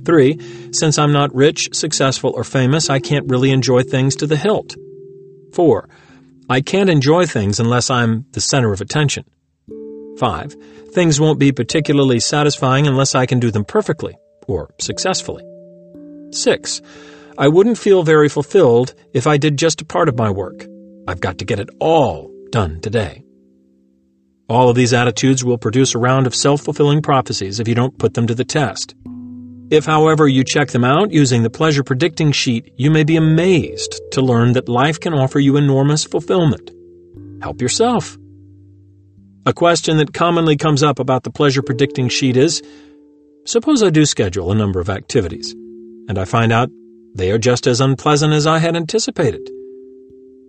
[0.05, 0.71] 3.
[0.71, 4.75] Since I'm not rich, successful, or famous, I can't really enjoy things to the hilt.
[5.53, 5.89] 4.
[6.49, 9.25] I can't enjoy things unless I'm the center of attention.
[10.17, 10.55] 5.
[10.91, 14.15] Things won't be particularly satisfying unless I can do them perfectly
[14.47, 15.43] or successfully.
[16.31, 16.81] 6.
[17.37, 20.65] I wouldn't feel very fulfilled if I did just a part of my work.
[21.05, 23.25] I've got to get it all done today.
[24.47, 27.97] All of these attitudes will produce a round of self fulfilling prophecies if you don't
[27.97, 28.95] put them to the test.
[29.69, 33.99] If, however, you check them out using the pleasure predicting sheet, you may be amazed
[34.11, 36.71] to learn that life can offer you enormous fulfillment.
[37.41, 38.17] Help yourself.
[39.45, 42.61] A question that commonly comes up about the pleasure predicting sheet is
[43.45, 46.69] Suppose I do schedule a number of activities, and I find out
[47.15, 49.49] they are just as unpleasant as I had anticipated.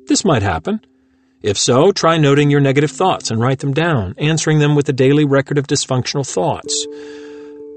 [0.08, 0.80] This might happen.
[1.40, 4.92] If so, try noting your negative thoughts and write them down, answering them with a
[4.92, 6.86] daily record of dysfunctional thoughts.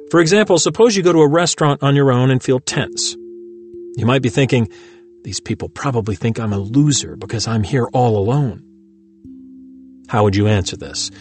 [0.09, 3.13] For example, suppose you go to a restaurant on your own and feel tense.
[3.95, 4.67] You might be thinking,
[5.23, 8.63] these people probably think I'm a loser because I'm here all alone.
[10.07, 11.11] How would you answer this?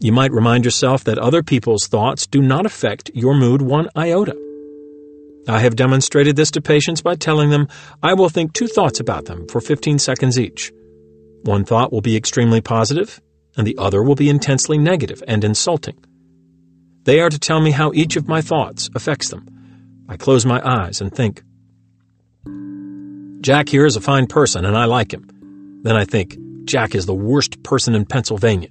[0.00, 4.36] You might remind yourself that other people's thoughts do not affect your mood one iota.
[5.48, 7.68] I have demonstrated this to patients by telling them
[8.02, 10.70] I will think two thoughts about them for 15 seconds each.
[11.42, 13.20] One thought will be extremely positive,
[13.56, 15.96] and the other will be intensely negative and insulting.
[17.04, 19.46] They are to tell me how each of my thoughts affects them.
[20.08, 21.42] I close my eyes and think.
[23.40, 25.80] Jack here is a fine person and I like him.
[25.82, 28.68] Then I think, Jack is the worst person in Pennsylvania.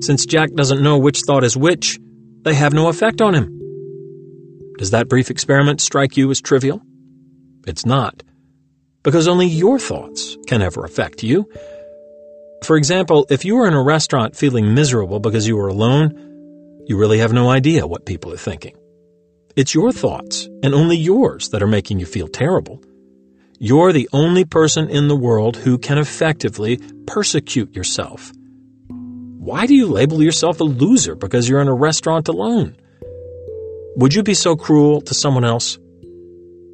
[0.00, 1.98] Since Jack doesn't know which thought is which,
[2.42, 3.59] they have no effect on him.
[4.80, 6.80] Does that brief experiment strike you as trivial?
[7.66, 8.22] It's not,
[9.02, 11.46] because only your thoughts can ever affect you.
[12.64, 16.14] For example, if you are in a restaurant feeling miserable because you are alone,
[16.86, 18.74] you really have no idea what people are thinking.
[19.54, 22.82] It's your thoughts, and only yours, that are making you feel terrible.
[23.58, 28.32] You're the only person in the world who can effectively persecute yourself.
[28.88, 32.76] Why do you label yourself a loser because you're in a restaurant alone?
[33.96, 35.78] Would you be so cruel to someone else?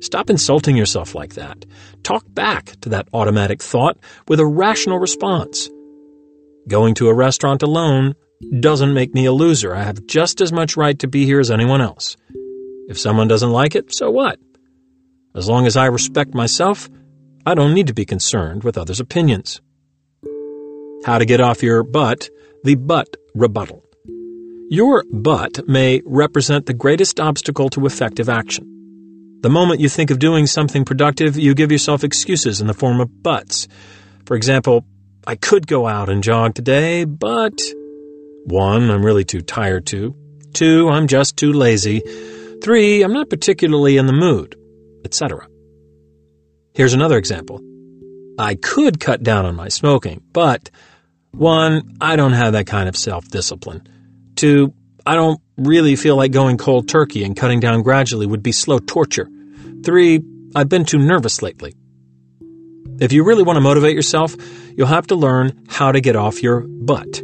[0.00, 1.64] Stop insulting yourself like that.
[2.02, 3.98] Talk back to that automatic thought
[4.28, 5.70] with a rational response.
[6.68, 8.14] Going to a restaurant alone
[8.60, 9.74] doesn't make me a loser.
[9.74, 12.16] I have just as much right to be here as anyone else.
[12.88, 14.38] If someone doesn't like it, so what?
[15.34, 16.90] As long as I respect myself,
[17.46, 19.60] I don't need to be concerned with others' opinions.
[21.04, 22.28] How to get off your butt,
[22.62, 23.85] the butt rebuttal.
[24.68, 29.38] Your butt may represent the greatest obstacle to effective action.
[29.42, 33.00] The moment you think of doing something productive, you give yourself excuses in the form
[33.00, 33.68] of buts.
[34.24, 34.84] For example,
[35.24, 37.56] I could go out and jog today, but.
[38.46, 40.16] One, I'm really too tired to.
[40.52, 42.00] Two, I'm just too lazy.
[42.60, 44.56] Three, I'm not particularly in the mood,
[45.04, 45.46] etc.
[46.74, 47.60] Here's another example.
[48.36, 50.70] I could cut down on my smoking, but
[51.30, 53.86] one, I don't have that kind of self discipline.
[54.36, 54.74] Two,
[55.04, 58.78] I don't really feel like going cold turkey and cutting down gradually would be slow
[58.78, 59.28] torture.
[59.84, 60.22] Three,
[60.54, 61.74] I've been too nervous lately.
[63.00, 64.34] If you really want to motivate yourself,
[64.74, 67.22] you'll have to learn how to get off your butt.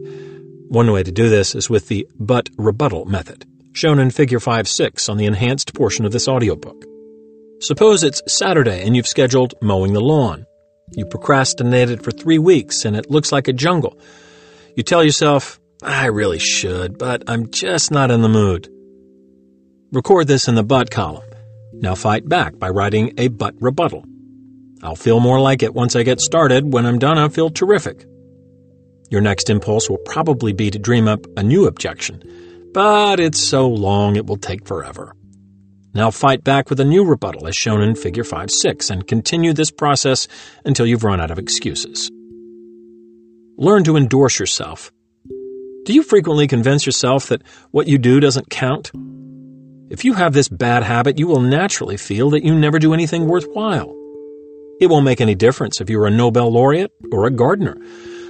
[0.69, 4.69] One way to do this is with the butt rebuttal method, shown in Figure 5
[4.69, 6.85] 6 on the enhanced portion of this audiobook.
[7.61, 10.47] Suppose it's Saturday and you've scheduled mowing the lawn.
[10.93, 13.99] You procrastinated for three weeks and it looks like a jungle.
[14.77, 18.69] You tell yourself, I really should, but I'm just not in the mood.
[19.91, 21.29] Record this in the but column.
[21.73, 24.05] Now fight back by writing a but rebuttal.
[24.83, 26.73] I'll feel more like it once I get started.
[26.73, 28.05] When I'm done, I'll feel terrific.
[29.11, 33.69] Your next impulse will probably be to dream up a new objection, but it's so
[33.69, 35.15] long it will take forever.
[35.95, 39.53] Now fight back with a new rebuttal as shown in Figure 5 6 and continue
[39.53, 40.29] this process
[40.65, 42.11] until you've run out of excuses.
[43.59, 44.91] Learn to endorse yourself.
[45.85, 48.93] Do you frequently convince yourself that what you do doesn't count?
[49.91, 53.27] If you have this bad habit, you will naturally feel that you never do anything
[53.27, 53.93] worthwhile.
[54.81, 57.77] It won't make any difference if you're a Nobel laureate or a gardener.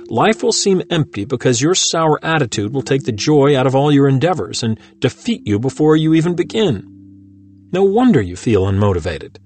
[0.08, 3.92] Life will seem empty because your sour attitude will take the joy out of all
[3.92, 6.88] your endeavors and defeat you before you even begin.
[7.70, 9.36] No wonder you feel unmotivated.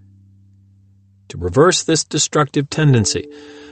[1.28, 3.28] To reverse this destructive tendency,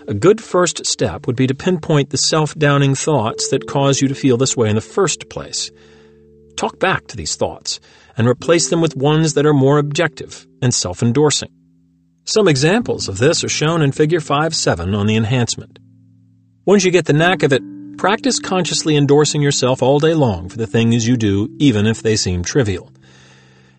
[0.07, 4.09] a good first step would be to pinpoint the self downing thoughts that cause you
[4.09, 5.71] to feel this way in the first place.
[6.57, 7.81] Talk back to these thoughts
[8.17, 11.51] and replace them with ones that are more objective and self endorsing.
[12.25, 15.79] Some examples of this are shown in Figure 5 7 on the enhancement.
[16.67, 17.63] Once you get the knack of it,
[17.99, 22.17] practice consciously endorsing yourself all day long for the things you do, even if they
[22.17, 22.91] seem trivial.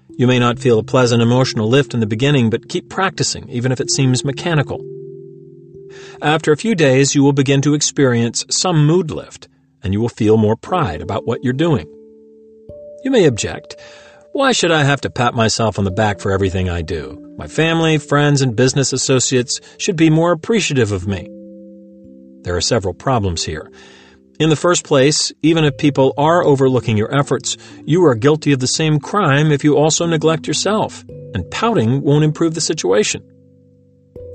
[0.09, 3.71] You may not feel a pleasant emotional lift in the beginning, but keep practicing, even
[3.71, 4.79] if it seems mechanical.
[6.21, 9.49] After a few days, you will begin to experience some mood lift,
[9.83, 11.87] and you will feel more pride about what you're doing.
[13.03, 13.75] You may object,
[14.31, 17.21] why should I have to pat myself on the back for everything I do?
[17.37, 21.29] My family, friends, and business associates should be more appreciative of me.
[22.43, 23.69] There are several problems here.
[24.39, 28.59] In the first place, even if people are overlooking your efforts, you are guilty of
[28.59, 31.03] the same crime if you also neglect yourself,
[31.33, 33.23] and pouting won't improve the situation.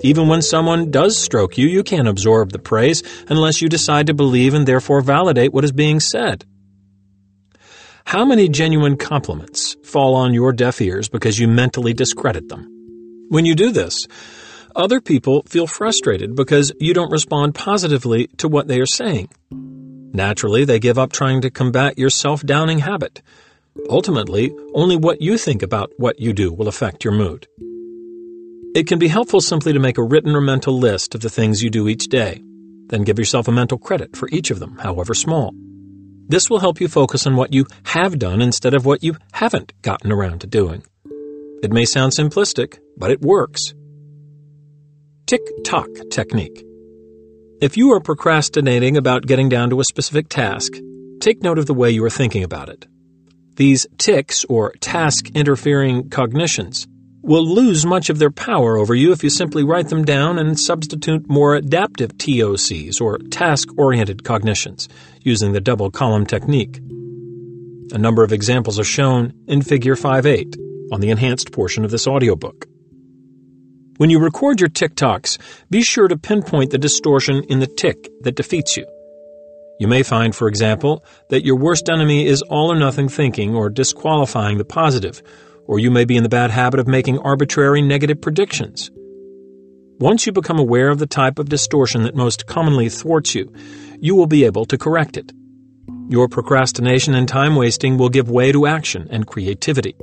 [0.02, 4.14] Even when someone does stroke you, you can't absorb the praise unless you decide to
[4.14, 6.44] believe and therefore validate what is being said.
[8.06, 12.66] How many genuine compliments fall on your deaf ears because you mentally discredit them?
[13.28, 14.06] When you do this,
[14.74, 19.28] other people feel frustrated because you don't respond positively to what they are saying.
[20.12, 23.22] Naturally, they give up trying to combat your self downing habit.
[23.88, 27.46] Ultimately, only what you think about what you do will affect your mood.
[28.72, 31.60] It can be helpful simply to make a written or mental list of the things
[31.60, 32.40] you do each day.
[32.86, 35.52] Then give yourself a mental credit for each of them, however small.
[36.28, 39.72] This will help you focus on what you have done instead of what you haven't
[39.82, 40.84] gotten around to doing.
[41.64, 43.74] It may sound simplistic, but it works.
[45.26, 46.64] Tick tock technique.
[47.60, 50.74] If you are procrastinating about getting down to a specific task,
[51.18, 52.86] take note of the way you are thinking about it.
[53.56, 56.86] These ticks, or task interfering cognitions,
[57.22, 60.58] will lose much of their power over you if you simply write them down and
[60.58, 64.88] substitute more adaptive TOCs or task oriented cognitions
[65.22, 66.78] using the double column technique.
[67.92, 70.56] A number of examples are shown in Figure 5 8
[70.92, 72.66] on the enhanced portion of this audiobook.
[73.98, 75.36] When you record your tick-tocks,
[75.68, 78.86] be sure to pinpoint the distortion in the tick that defeats you.
[79.78, 83.68] You may find, for example, that your worst enemy is all or nothing thinking or
[83.68, 85.22] disqualifying the positive,
[85.70, 88.90] or you may be in the bad habit of making arbitrary negative predictions.
[90.00, 93.52] Once you become aware of the type of distortion that most commonly thwarts you,
[94.00, 95.30] you will be able to correct it.
[96.08, 99.94] Your procrastination and time wasting will give way to action and creativity.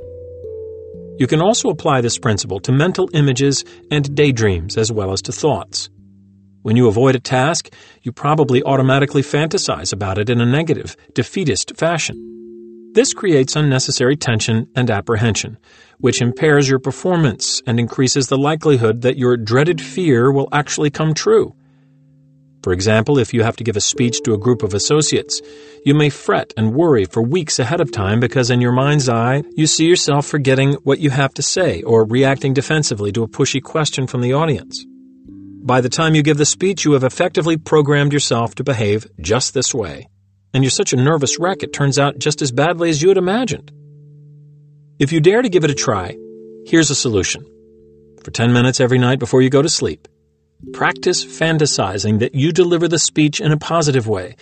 [1.18, 5.32] You can also apply this principle to mental images and daydreams as well as to
[5.32, 5.90] thoughts.
[6.62, 11.76] When you avoid a task, you probably automatically fantasize about it in a negative, defeatist
[11.76, 12.37] fashion.
[12.98, 15.56] This creates unnecessary tension and apprehension,
[15.98, 21.14] which impairs your performance and increases the likelihood that your dreaded fear will actually come
[21.14, 21.54] true.
[22.64, 25.40] For example, if you have to give a speech to a group of associates,
[25.84, 29.44] you may fret and worry for weeks ahead of time because in your mind's eye,
[29.54, 33.62] you see yourself forgetting what you have to say or reacting defensively to a pushy
[33.62, 34.84] question from the audience.
[35.62, 39.54] By the time you give the speech, you have effectively programmed yourself to behave just
[39.54, 40.08] this way
[40.52, 43.18] and you're such a nervous wreck it turns out just as badly as you had
[43.18, 43.70] imagined.
[44.98, 46.16] If you dare to give it a try,
[46.66, 47.44] here's a solution.
[48.24, 50.08] For 10 minutes every night before you go to sleep,
[50.72, 54.36] practice fantasizing that you deliver the speech in a positive way.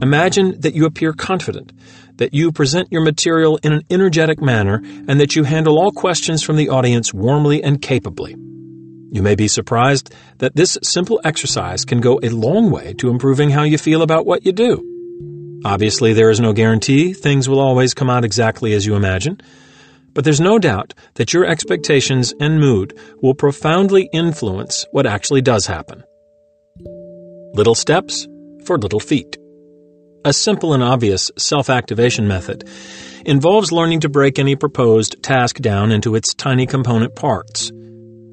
[0.00, 1.72] Imagine that you appear confident,
[2.16, 6.42] that you present your material in an energetic manner, and that you handle all questions
[6.42, 8.32] from the audience warmly and capably.
[8.32, 13.50] You may be surprised that this simple exercise can go a long way to improving
[13.50, 14.91] how you feel about what you do.
[15.64, 19.40] Obviously, there is no guarantee things will always come out exactly as you imagine,
[20.12, 25.66] but there's no doubt that your expectations and mood will profoundly influence what actually does
[25.66, 26.02] happen.
[27.54, 28.26] Little steps
[28.64, 29.38] for little feet.
[30.24, 32.68] A simple and obvious self activation method
[33.24, 37.70] involves learning to break any proposed task down into its tiny component parts.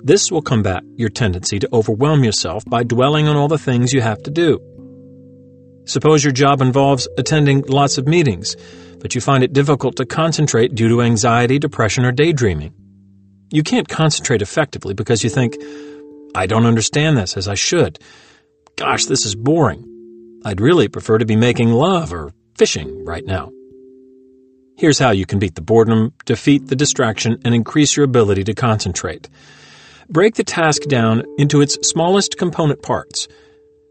[0.04, 4.02] This will combat your tendency to overwhelm yourself by dwelling on all the things you
[4.02, 4.60] have to do.
[5.90, 8.56] Suppose your job involves attending lots of meetings,
[9.00, 12.76] but you find it difficult to concentrate due to anxiety, depression, or daydreaming.
[13.50, 15.58] You can't concentrate effectively because you think,
[16.36, 17.98] I don't understand this as I should.
[18.76, 19.84] Gosh, this is boring.
[20.46, 23.52] I'd really prefer to be making love or fishing right now.
[24.78, 28.54] Here's how you can beat the boredom, defeat the distraction, and increase your ability to
[28.54, 29.28] concentrate.
[30.08, 33.28] Break the task down into its smallest component parts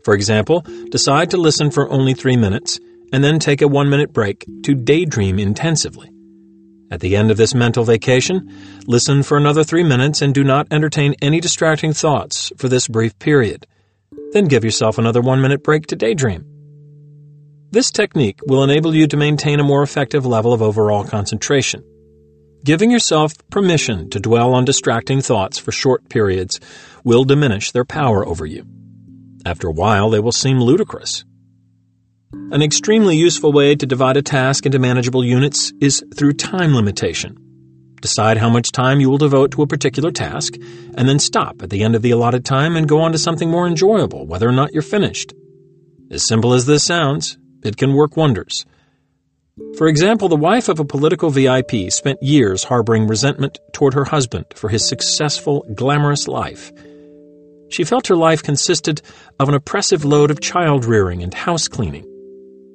[0.09, 2.81] for example, decide to listen for only three minutes
[3.13, 6.11] and then take a one minute break to daydream intensively.
[6.91, 8.51] At the end of this mental vacation,
[8.87, 13.19] listen for another three minutes and do not entertain any distracting thoughts for this brief
[13.19, 13.67] period.
[14.33, 16.43] Then give yourself another one minute break to daydream.
[17.71, 21.85] This technique will enable you to maintain a more effective level of overall concentration.
[22.65, 26.61] Giving yourself permission to dwell on distracting thoughts for short periods
[27.05, 28.65] will diminish their power over you.
[29.45, 31.25] After a while, they will seem ludicrous.
[32.33, 37.37] An extremely useful way to divide a task into manageable units is through time limitation.
[38.01, 40.55] Decide how much time you will devote to a particular task,
[40.95, 43.51] and then stop at the end of the allotted time and go on to something
[43.51, 45.33] more enjoyable, whether or not you're finished.
[46.11, 48.65] As simple as this sounds, it can work wonders.
[49.77, 54.47] For example, the wife of a political VIP spent years harboring resentment toward her husband
[54.55, 56.73] for his successful, glamorous life
[57.69, 59.03] she felt her life consisted
[59.39, 62.05] of an oppressive load of child rearing and house cleaning.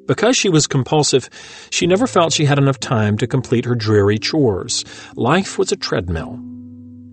[0.05, 1.29] Because she was compulsive,
[1.69, 4.83] she never felt she had enough time to complete her dreary chores.
[5.15, 6.39] Life was a treadmill.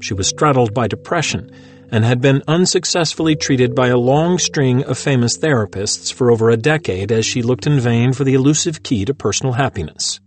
[0.01, 1.51] She was straddled by depression
[1.93, 6.57] and had been unsuccessfully treated by a long string of famous therapists for over a
[6.57, 10.20] decade as she looked in vain for the elusive key to personal happiness.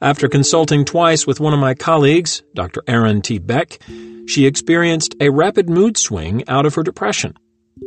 [0.00, 2.82] After consulting twice with one of my colleagues, Dr.
[2.86, 3.38] Aaron T.
[3.38, 3.80] Beck,
[4.26, 7.34] she experienced a rapid mood swing out of her depression.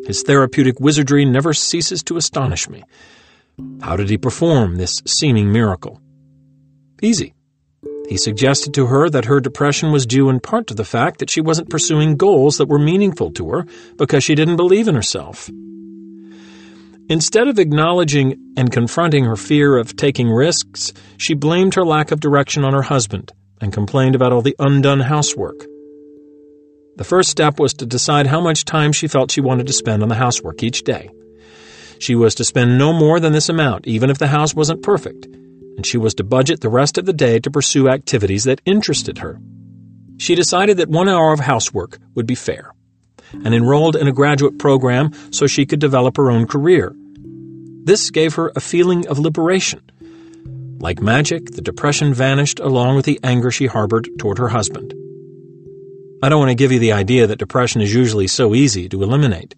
[0.05, 2.83] His therapeutic wizardry never ceases to astonish me.
[3.81, 6.01] How did he perform this seeming miracle?
[6.99, 7.35] Easy.
[8.07, 11.29] He suggested to her that her depression was due in part to the fact that
[11.29, 13.65] she wasn't pursuing goals that were meaningful to her
[13.97, 15.47] because she didn't believe in herself.
[17.09, 22.19] Instead of acknowledging and confronting her fear of taking risks, she blamed her lack of
[22.19, 25.65] direction on her husband and complained about all the undone housework.
[26.97, 30.03] The first step was to decide how much time she felt she wanted to spend
[30.03, 31.09] on the housework each day.
[31.97, 35.25] She was to spend no more than this amount, even if the house wasn't perfect,
[35.25, 39.17] and she was to budget the rest of the day to pursue activities that interested
[39.17, 39.39] her.
[40.17, 42.71] She decided that one hour of housework would be fair,
[43.31, 46.93] and enrolled in a graduate program so she could develop her own career.
[47.83, 49.81] This gave her a feeling of liberation.
[50.79, 54.93] Like magic, the depression vanished along with the anger she harbored toward her husband.
[56.21, 59.03] I don't want to give you the idea that depression is usually so easy to
[59.03, 59.55] eliminate.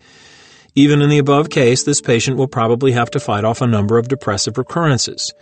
[0.76, 3.97] Even in the above case, this patient will probably have to fight off a number
[3.97, 5.34] of depressive recurrences.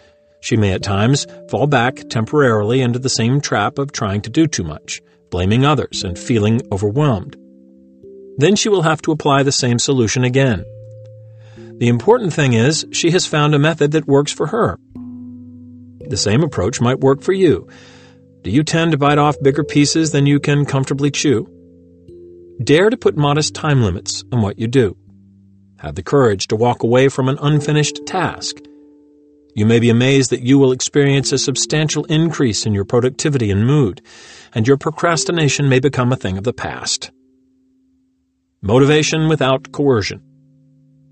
[0.41, 4.47] She may at times fall back temporarily into the same trap of trying to do
[4.47, 7.35] too much, blaming others, and feeling overwhelmed.
[8.37, 10.63] Then she will have to apply the same solution again.
[11.79, 14.77] The important thing is she has found a method that works for her.
[16.09, 17.69] The same approach might work for you.
[18.43, 21.47] Do you tend to bite off bigger pieces than you can comfortably chew?
[22.61, 24.97] Dare to put modest time limits on what you do.
[25.77, 28.57] Have the courage to walk away from an unfinished task.
[29.55, 33.65] You may be amazed that you will experience a substantial increase in your productivity and
[33.65, 34.01] mood,
[34.53, 37.11] and your procrastination may become a thing of the past.
[38.61, 40.21] Motivation without coercion.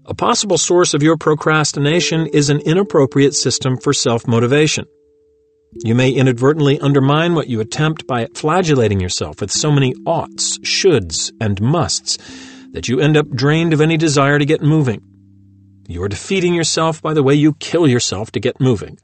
[0.10, 4.86] A possible source of your procrastination is an inappropriate system for self-motivation.
[5.84, 11.34] You may inadvertently undermine what you attempt by flagellating yourself with so many oughts, shoulds,
[11.42, 12.18] and musts
[12.72, 15.02] that you end up drained of any desire to get moving.
[15.90, 18.98] You are defeating yourself by the way you kill yourself to get moving.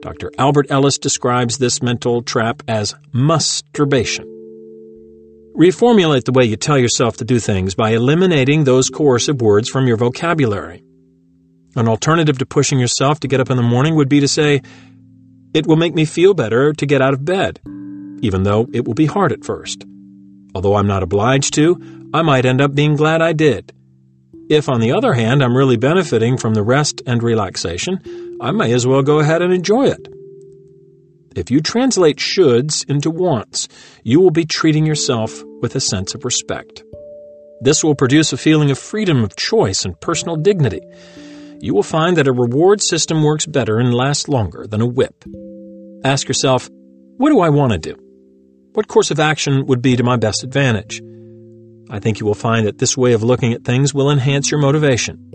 [0.00, 0.32] Dr.
[0.38, 4.31] Albert Ellis describes this mental trap as musturbation.
[5.54, 9.86] Reformulate the way you tell yourself to do things by eliminating those coercive words from
[9.86, 10.82] your vocabulary.
[11.76, 14.62] An alternative to pushing yourself to get up in the morning would be to say,
[15.52, 17.60] It will make me feel better to get out of bed,
[18.22, 19.84] even though it will be hard at first.
[20.54, 23.74] Although I'm not obliged to, I might end up being glad I did.
[24.48, 28.72] If, on the other hand, I'm really benefiting from the rest and relaxation, I may
[28.72, 30.08] as well go ahead and enjoy it.
[31.36, 33.68] If you translate shoulds into wants,
[34.02, 36.82] you will be treating yourself with a sense of respect.
[37.60, 40.80] This will produce a feeling of freedom of choice and personal dignity.
[41.60, 45.24] You will find that a reward system works better and lasts longer than a whip.
[46.04, 46.68] Ask yourself,
[47.16, 47.96] what do I want to do?
[48.72, 51.00] What course of action would be to my best advantage?
[51.88, 54.60] I think you will find that this way of looking at things will enhance your
[54.60, 55.32] motivation.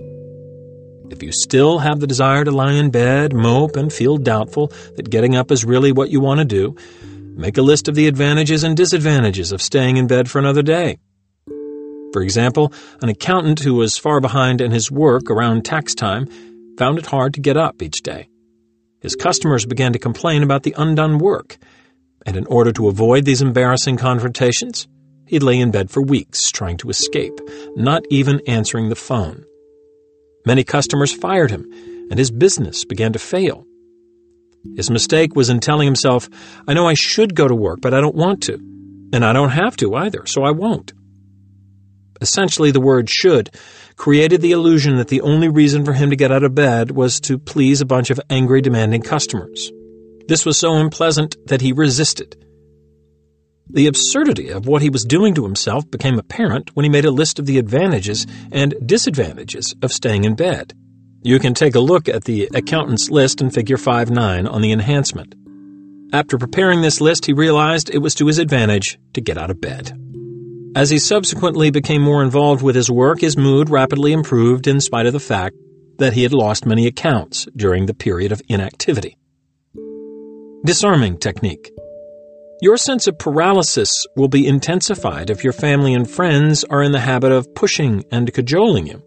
[1.09, 5.09] If you still have the desire to lie in bed, mope, and feel doubtful that
[5.09, 6.75] getting up is really what you want to do,
[7.35, 10.97] make a list of the advantages and disadvantages of staying in bed for another day.
[12.11, 16.27] For example, an accountant who was far behind in his work around tax time
[16.77, 18.27] found it hard to get up each day.
[19.01, 21.57] His customers began to complain about the undone work,
[22.25, 24.87] and in order to avoid these embarrassing confrontations,
[25.25, 27.39] he'd lay in bed for weeks trying to escape,
[27.75, 29.45] not even answering the phone.
[30.47, 31.65] Many customers fired him,
[32.09, 33.65] and his business began to fail.
[34.77, 36.29] His mistake was in telling himself,
[36.65, 38.53] I know I should go to work, but I don't want to.
[39.11, 40.93] And I don't have to either, so I won't.
[42.21, 43.49] Essentially, the word should
[43.97, 47.19] created the illusion that the only reason for him to get out of bed was
[47.19, 49.69] to please a bunch of angry, demanding customers.
[50.29, 52.46] This was so unpleasant that he resisted.
[53.69, 57.11] The absurdity of what he was doing to himself became apparent when he made a
[57.11, 60.73] list of the advantages and disadvantages of staying in bed.
[61.21, 64.71] You can take a look at the accountant's list in Figure 5 9 on the
[64.71, 65.35] enhancement.
[66.13, 69.59] After preparing this list, he realized it was to his advantage to get out of
[69.59, 69.91] bed.
[70.73, 75.07] As he subsequently became more involved with his work, his mood rapidly improved in spite
[75.07, 75.55] of the fact
[75.97, 79.17] that he had lost many accounts during the period of inactivity.
[80.63, 81.71] Disarming technique.
[82.59, 86.99] Your sense of paralysis will be intensified if your family and friends are in the
[86.99, 89.03] habit of pushing and cajoling you.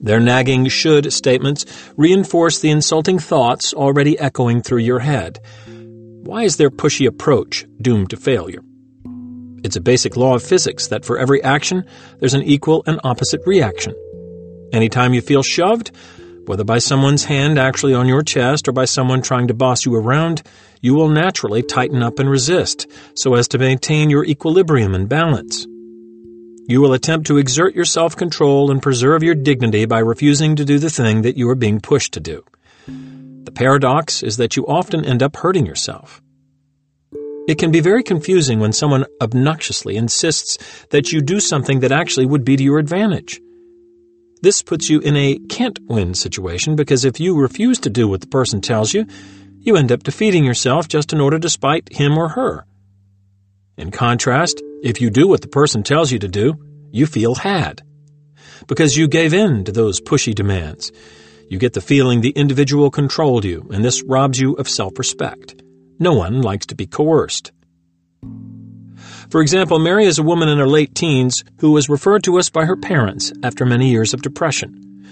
[0.00, 1.64] Their nagging should statements
[1.96, 5.38] reinforce the insulting thoughts already echoing through your head.
[5.68, 8.62] Why is their pushy approach doomed to failure?
[9.62, 11.84] It's a basic law of physics that for every action,
[12.18, 13.94] there's an equal and opposite reaction.
[14.72, 15.92] Anytime you feel shoved,
[16.50, 19.94] whether by someone's hand actually on your chest or by someone trying to boss you
[19.94, 20.42] around,
[20.80, 25.64] you will naturally tighten up and resist so as to maintain your equilibrium and balance.
[26.66, 30.64] You will attempt to exert your self control and preserve your dignity by refusing to
[30.64, 32.42] do the thing that you are being pushed to do.
[32.88, 36.20] The paradox is that you often end up hurting yourself.
[37.46, 40.58] It can be very confusing when someone obnoxiously insists
[40.90, 43.40] that you do something that actually would be to your advantage.
[44.42, 48.22] This puts you in a can't win situation because if you refuse to do what
[48.22, 49.06] the person tells you,
[49.60, 52.64] you end up defeating yourself just in order to spite him or her.
[53.76, 56.54] In contrast, if you do what the person tells you to do,
[56.90, 57.82] you feel had.
[58.66, 60.90] Because you gave in to those pushy demands.
[61.50, 65.62] You get the feeling the individual controlled you, and this robs you of self respect.
[65.98, 67.52] No one likes to be coerced.
[69.30, 72.50] For example, Mary is a woman in her late teens who was referred to us
[72.50, 75.06] by her parents after many years of depression.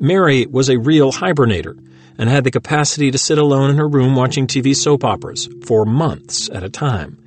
[0.00, 1.76] Mary was a real hibernator
[2.18, 5.84] and had the capacity to sit alone in her room watching TV soap operas for
[5.84, 7.18] months at a time.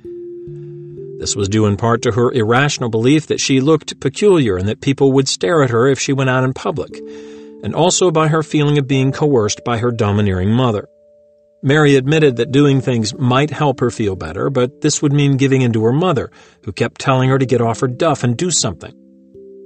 [1.18, 4.80] This was due in part to her irrational belief that she looked peculiar and that
[4.80, 6.96] people would stare at her if she went out in public,
[7.62, 10.88] and also by her feeling of being coerced by her domineering mother.
[11.64, 15.62] Mary admitted that doing things might help her feel better, but this would mean giving
[15.62, 16.28] in to her mother,
[16.64, 18.92] who kept telling her to get off her duff and do something.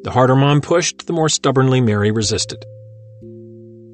[0.02, 2.66] The harder mom pushed, the more stubbornly Mary resisted.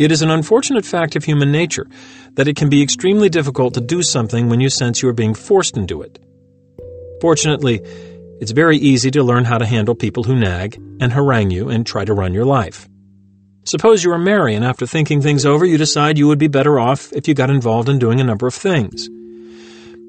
[0.01, 1.87] It is an unfortunate fact of human nature
[2.33, 5.35] that it can be extremely difficult to do something when you sense you are being
[5.35, 6.19] forced into it.
[7.21, 7.81] Fortunately,
[8.41, 11.87] it's very easy to learn how to handle people who nag and harangue you and
[11.87, 12.89] try to run your life.
[13.65, 16.81] Suppose you are Mary and after thinking things over, you decide you would be better
[16.81, 19.09] off if you got involved in doing a number of things.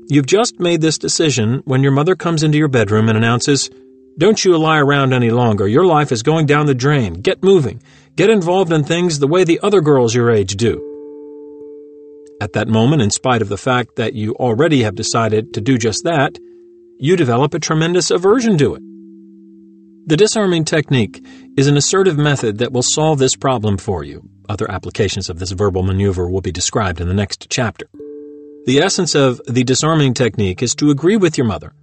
[0.09, 3.69] You've just made this decision when your mother comes into your bedroom and announces,
[4.17, 5.67] Don't you lie around any longer.
[5.67, 7.13] Your life is going down the drain.
[7.13, 7.81] Get moving.
[8.15, 10.89] Get involved in things the way the other girls your age do.
[12.41, 15.77] At that moment, in spite of the fact that you already have decided to do
[15.77, 16.37] just that,
[16.99, 18.81] you develop a tremendous aversion to it.
[20.05, 21.25] The disarming technique
[21.57, 24.27] is an assertive method that will solve this problem for you.
[24.49, 27.87] Other applications of this verbal maneuver will be described in the next chapter.
[28.65, 31.73] The essence of the disarming technique is to agree with your mother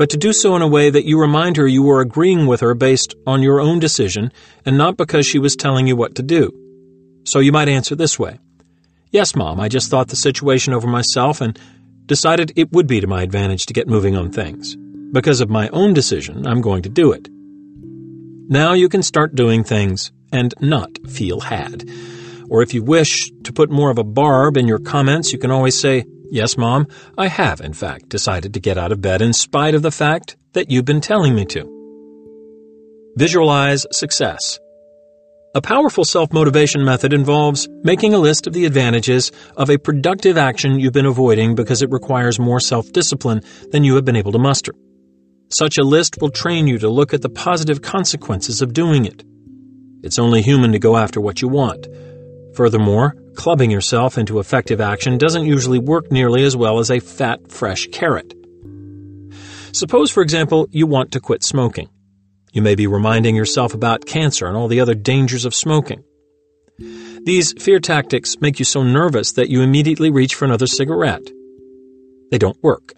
[0.00, 2.62] but to do so in a way that you remind her you were agreeing with
[2.62, 4.32] her based on your own decision
[4.64, 6.50] and not because she was telling you what to do.
[7.24, 8.38] So you might answer this way
[9.10, 11.58] Yes, Mom, I just thought the situation over myself and
[12.06, 14.74] decided it would be to my advantage to get moving on things.
[15.12, 17.28] Because of my own decision, I'm going to do it.
[18.52, 21.88] Now you can start doing things and not feel had.
[22.48, 25.52] Or if you wish to put more of a barb in your comments, you can
[25.52, 29.32] always say, Yes, Mom, I have, in fact, decided to get out of bed in
[29.32, 33.12] spite of the fact that you've been telling me to.
[33.16, 34.58] Visualize success.
[35.54, 40.36] A powerful self motivation method involves making a list of the advantages of a productive
[40.36, 44.32] action you've been avoiding because it requires more self discipline than you have been able
[44.32, 44.72] to muster.
[45.52, 49.24] Such a list will train you to look at the positive consequences of doing it.
[50.02, 51.88] It's only human to go after what you want.
[52.54, 57.50] Furthermore, clubbing yourself into effective action doesn't usually work nearly as well as a fat,
[57.50, 58.32] fresh carrot.
[59.72, 61.88] Suppose, for example, you want to quit smoking.
[62.52, 66.04] You may be reminding yourself about cancer and all the other dangers of smoking.
[67.24, 71.28] These fear tactics make you so nervous that you immediately reach for another cigarette.
[72.30, 72.94] They don't work.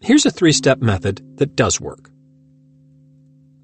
[0.00, 2.10] Here's a three step method that does work.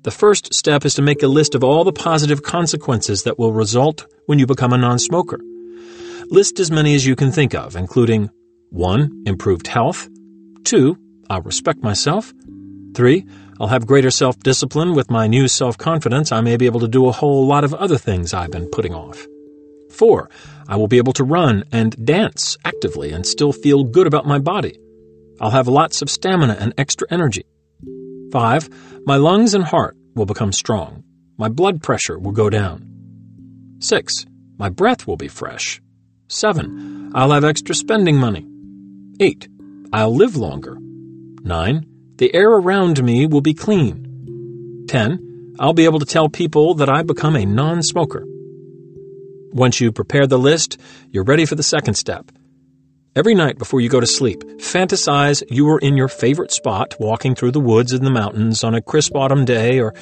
[0.03, 3.53] The first step is to make a list of all the positive consequences that will
[3.53, 5.39] result when you become a non smoker.
[6.31, 8.31] List as many as you can think of, including
[8.71, 9.25] 1.
[9.27, 10.09] Improved health.
[10.65, 10.97] 2.
[11.29, 12.33] I'll respect myself.
[12.95, 13.27] 3.
[13.61, 16.33] I'll have greater self discipline with my new self confidence.
[16.33, 18.95] I may be able to do a whole lot of other things I've been putting
[18.95, 19.27] off.
[19.91, 20.31] 4.
[20.67, 24.39] I will be able to run and dance actively and still feel good about my
[24.39, 24.79] body.
[25.43, 27.45] I'll have lots of stamina and extra energy.
[28.31, 28.69] 5.
[29.05, 31.03] My lungs and heart will become strong.
[31.37, 32.87] My blood pressure will go down.
[33.81, 34.25] 6.
[34.57, 35.83] My breath will be fresh.
[36.29, 37.11] 7.
[37.17, 38.47] I'll have extra spending money.
[39.19, 39.49] 8.
[39.93, 40.79] I'll live longer.
[40.81, 41.87] 9.
[42.19, 44.85] The air around me will be clean.
[44.87, 45.57] 10.
[45.59, 48.25] I'll be able to tell people that I've become a non smoker.
[49.53, 50.79] Once you prepare the list,
[51.11, 52.31] you're ready for the second step.
[53.15, 57.35] Every night before you go to sleep, fantasize you are in your favorite spot, walking
[57.35, 59.93] through the woods and the mountains on a crisp autumn day, or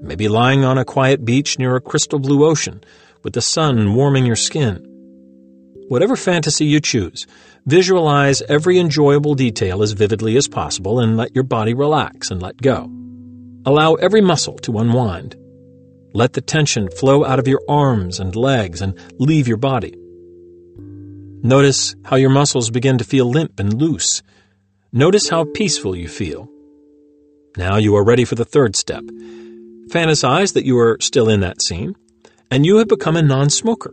[0.00, 2.84] maybe lying on a quiet beach near a crystal blue ocean,
[3.24, 4.76] with the sun warming your skin.
[5.88, 7.26] Whatever fantasy you choose,
[7.66, 12.62] visualize every enjoyable detail as vividly as possible and let your body relax and let
[12.62, 12.88] go.
[13.66, 15.34] Allow every muscle to unwind.
[16.12, 19.96] Let the tension flow out of your arms and legs and leave your body.
[21.46, 24.22] Notice how your muscles begin to feel limp and loose.
[24.92, 26.48] Notice how peaceful you feel.
[27.58, 29.04] Now you are ready for the third step.
[29.88, 31.96] Fantasize that you are still in that scene,
[32.50, 33.92] and you have become a non smoker.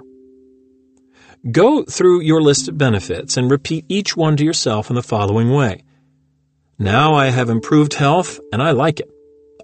[1.52, 5.52] Go through your list of benefits and repeat each one to yourself in the following
[5.52, 5.84] way.
[6.80, 9.12] Now I have improved health, and I like it.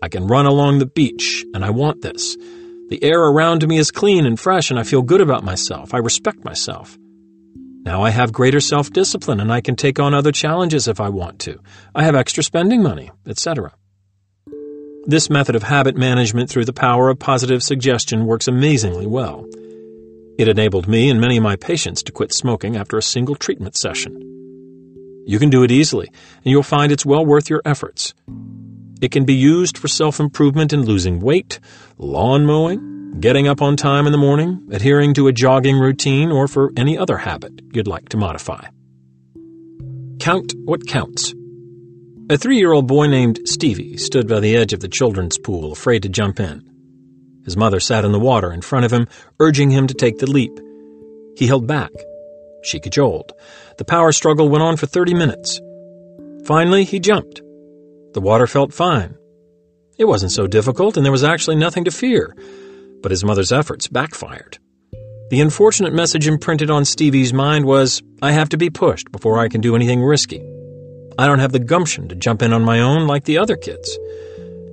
[0.01, 2.35] I can run along the beach, and I want this.
[2.89, 5.93] The air around me is clean and fresh, and I feel good about myself.
[5.93, 6.97] I respect myself.
[7.87, 11.07] Now I have greater self discipline and I can take on other challenges if I
[11.07, 11.57] want to.
[11.95, 13.71] I have extra spending money, etc.
[15.05, 19.47] This method of habit management through the power of positive suggestion works amazingly well.
[20.37, 23.77] It enabled me and many of my patients to quit smoking after a single treatment
[23.77, 24.19] session.
[25.25, 26.07] You can do it easily,
[26.43, 28.13] and you'll find it's well worth your efforts.
[29.01, 31.61] It can be used for self improvement in losing weight,
[31.97, 36.47] lawn mowing, getting up on time in the morning, adhering to a jogging routine, or
[36.47, 38.67] for any other habit you'd like to modify.
[40.19, 41.33] Count what counts.
[42.29, 45.71] A three year old boy named Stevie stood by the edge of the children's pool,
[45.71, 46.63] afraid to jump in.
[47.45, 49.07] His mother sat in the water in front of him,
[49.39, 50.59] urging him to take the leap.
[51.37, 51.91] He held back.
[52.63, 53.31] She cajoled.
[53.77, 55.61] The power struggle went on for 30 minutes.
[56.45, 57.41] Finally, he jumped.
[58.13, 59.15] The water felt fine.
[59.97, 62.35] It wasn't so difficult, and there was actually nothing to fear
[63.01, 64.57] but his mother's efforts backfired.
[65.29, 69.49] The unfortunate message imprinted on Stevie's mind was, I have to be pushed before I
[69.49, 70.41] can do anything risky.
[71.19, 73.97] I don't have the gumption to jump in on my own like the other kids.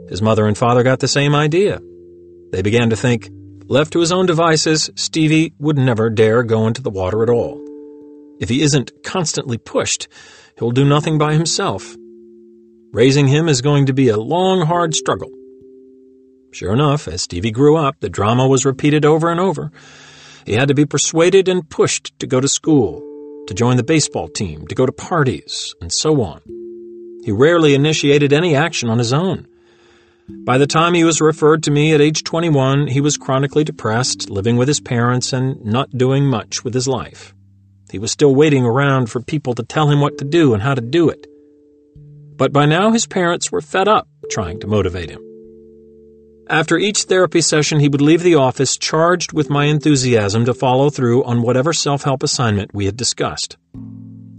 [0.09, 1.81] His mother and father got the same idea.
[2.53, 3.31] They began to think,
[3.67, 7.61] left to his own devices, Stevie would never dare go into the water at all.
[8.39, 10.07] If he isn't constantly pushed,
[10.59, 11.97] he'll do nothing by himself.
[12.93, 15.31] Raising him is going to be a long, hard struggle.
[16.55, 19.73] Sure enough, as Stevie grew up, the drama was repeated over and over.
[20.47, 23.03] He had to be persuaded and pushed to go to school,
[23.49, 26.43] to join the baseball team, to go to parties, and so on.
[27.25, 29.49] He rarely initiated any action on his own.
[30.29, 34.31] By the time he was referred to me at age 21, he was chronically depressed,
[34.31, 37.35] living with his parents, and not doing much with his life.
[37.91, 40.77] He was still waiting around for people to tell him what to do and how
[40.77, 41.27] to do it.
[42.37, 45.24] But by now his parents were fed up trying to motivate him.
[46.49, 50.91] After each therapy session, he would leave the office charged with my enthusiasm to follow
[50.91, 53.57] through on whatever self help assignment we had discussed.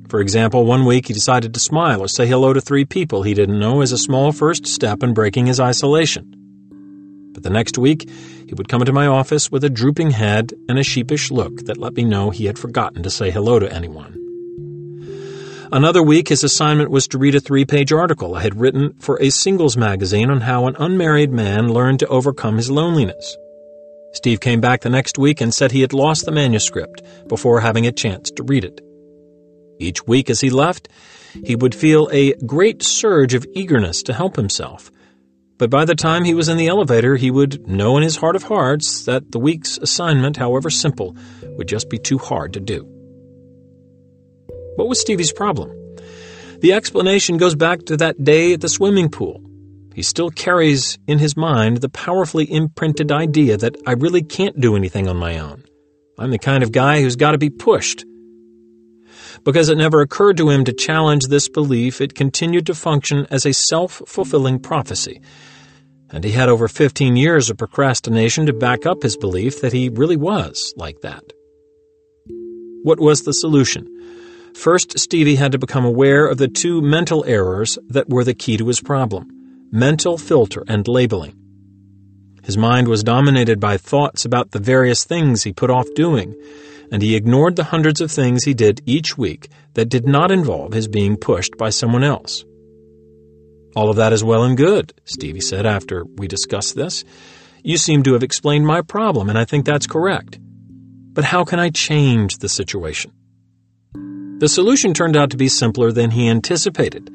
[0.08, 3.34] For example, one week he decided to smile or say hello to three people he
[3.34, 6.32] didn't know as a small first step in breaking his isolation.
[7.34, 8.08] But the next week,
[8.48, 11.80] he would come into my office with a drooping head and a sheepish look that
[11.80, 14.25] let me know he had forgotten to say hello to anyone.
[15.76, 19.22] Another week, his assignment was to read a three page article I had written for
[19.22, 23.36] a singles magazine on how an unmarried man learned to overcome his loneliness.
[24.14, 27.86] Steve came back the next week and said he had lost the manuscript before having
[27.86, 28.80] a chance to read it.
[29.78, 30.88] Each week as he left,
[31.44, 34.90] he would feel a great surge of eagerness to help himself.
[35.58, 38.38] But by the time he was in the elevator, he would know in his heart
[38.38, 42.95] of hearts that the week's assignment, however simple, would just be too hard to do.
[44.76, 45.72] What was Stevie's problem?
[46.60, 49.42] The explanation goes back to that day at the swimming pool.
[49.94, 54.76] He still carries in his mind the powerfully imprinted idea that I really can't do
[54.76, 55.64] anything on my own.
[56.18, 58.06] I'm the kind of guy who's got to be pushed
[59.46, 63.46] because it never occurred to him to challenge this belief, it continued to function as
[63.46, 65.22] a self fulfilling prophecy.
[66.10, 69.90] And he had over 15 years of procrastination to back up his belief that he
[69.90, 71.24] really was like that.
[72.84, 73.88] What was the solution?
[74.56, 78.58] First, Stevie had to become aware of the two mental errors that were the key
[78.58, 79.32] to his problem
[79.72, 81.36] mental filter and labeling.
[82.44, 86.36] His mind was dominated by thoughts about the various things he put off doing
[86.92, 90.74] and he ignored the hundreds of things he did each week that did not involve
[90.74, 92.46] his being pushed by someone else.
[93.76, 97.04] All of that is well and good, Stevie said after we discussed this.
[97.64, 100.40] You seem to have explained my problem, and I think that's correct.
[101.14, 103.12] But how can I change the situation?
[104.40, 107.10] The solution turned out to be simpler than he anticipated.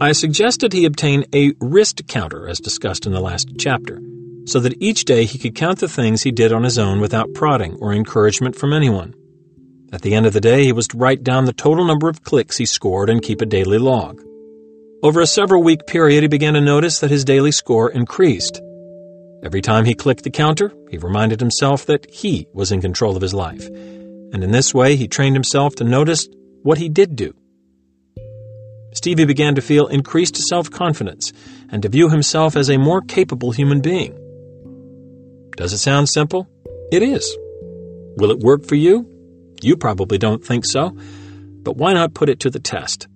[0.00, 4.00] I suggested he obtain a wrist counter, as discussed in the last chapter
[4.44, 7.32] so that each day he could count the things he did on his own without
[7.34, 9.14] prodding or encouragement from anyone.
[9.92, 12.24] At the end of the day, he was to write down the total number of
[12.24, 14.20] clicks he scored and keep a daily log.
[15.02, 18.60] Over a several week period, he began to notice that his daily score increased.
[19.42, 23.22] Every time he clicked the counter, he reminded himself that he was in control of
[23.22, 23.68] his life.
[24.32, 26.28] And in this way, he trained himself to notice
[26.62, 27.34] what he did do.
[28.94, 31.32] Stevie began to feel increased self confidence
[31.70, 34.18] and to view himself as a more capable human being.
[35.56, 36.48] Does it sound simple?
[36.90, 37.36] It is.
[38.16, 39.08] Will it work for you?
[39.62, 43.08] You probably don't think so, but why not put it to the test?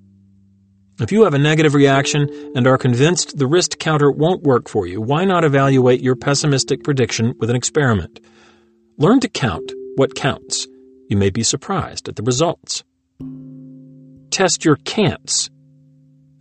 [0.98, 4.86] If you have a negative reaction and are convinced the wrist counter won't work for
[4.86, 8.20] you, why not evaluate your pessimistic prediction with an experiment?
[8.96, 10.66] Learn to count what counts.
[11.09, 12.84] You may be surprised at the results.
[14.30, 15.50] Test your can'ts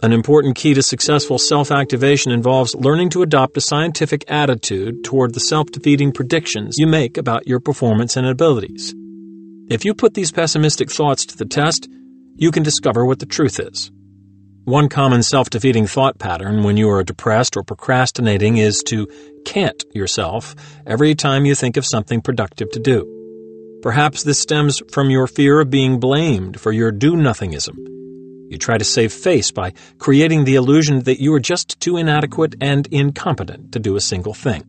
[0.01, 5.33] an important key to successful self activation involves learning to adopt a scientific attitude toward
[5.33, 8.93] the self defeating predictions you make about your performance and abilities.
[9.69, 11.87] If you put these pessimistic thoughts to the test,
[12.35, 13.89] you can discover what the truth is.
[14.65, 19.07] One common self defeating thought pattern when you are depressed or procrastinating is to
[19.45, 20.55] can't yourself
[20.85, 23.24] every time you think of something productive to do.
[23.85, 27.77] Perhaps this stems from your fear of being blamed for your do nothingism
[28.49, 32.55] you try to save face by creating the illusion that you are just too inadequate
[32.61, 34.63] and incompetent to do a single thing.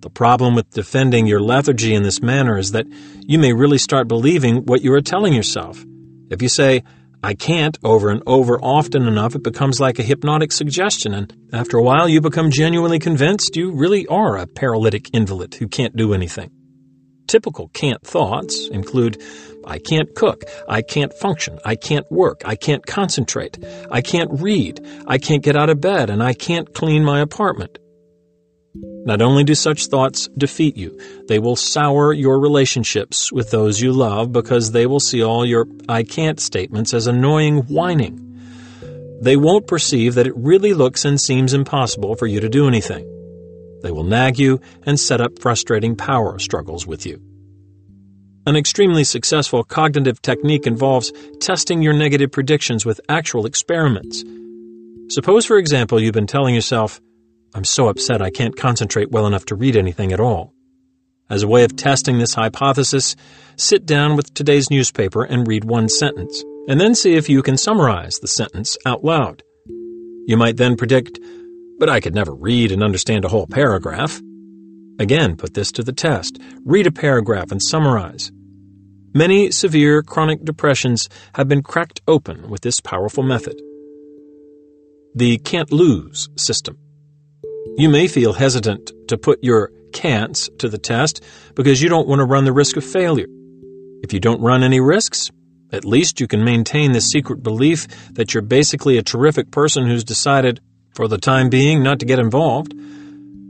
[0.00, 2.86] The problem with defending your lethargy in this manner is that
[3.20, 5.84] you may really start believing what you are telling yourself.
[6.30, 6.82] If you say,
[7.22, 11.78] I can't over and over often enough, it becomes like a hypnotic suggestion, and after
[11.78, 16.12] a while you become genuinely convinced you really are a paralytic invalid who can't do
[16.12, 16.50] anything.
[17.26, 19.20] Typical can't thoughts include
[19.66, 23.58] I can't cook, I can't function, I can't work, I can't concentrate,
[23.90, 27.78] I can't read, I can't get out of bed, and I can't clean my apartment.
[28.74, 33.92] Not only do such thoughts defeat you, they will sour your relationships with those you
[33.92, 38.22] love because they will see all your I can't statements as annoying whining.
[39.20, 43.15] They won't perceive that it really looks and seems impossible for you to do anything.
[43.86, 47.22] They will nag you and set up frustrating power struggles with you.
[48.44, 54.24] An extremely successful cognitive technique involves testing your negative predictions with actual experiments.
[55.08, 57.00] Suppose, for example, you've been telling yourself,
[57.54, 60.52] I'm so upset I can't concentrate well enough to read anything at all.
[61.30, 63.14] As a way of testing this hypothesis,
[63.54, 67.56] sit down with today's newspaper and read one sentence, and then see if you can
[67.56, 69.44] summarize the sentence out loud.
[70.26, 71.20] You might then predict,
[71.78, 74.20] but I could never read and understand a whole paragraph.
[74.98, 76.38] Again, put this to the test.
[76.64, 78.32] Read a paragraph and summarize.
[79.12, 83.60] Many severe chronic depressions have been cracked open with this powerful method.
[85.14, 86.78] The can't lose system.
[87.76, 91.22] You may feel hesitant to put your can'ts to the test
[91.54, 93.26] because you don't want to run the risk of failure.
[94.02, 95.30] If you don't run any risks,
[95.72, 100.04] at least you can maintain the secret belief that you're basically a terrific person who's
[100.04, 100.60] decided,
[100.96, 102.74] for the time being, not to get involved.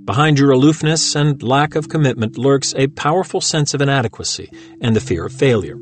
[0.05, 5.01] Behind your aloofness and lack of commitment lurks a powerful sense of inadequacy and the
[5.01, 5.79] fear of failure.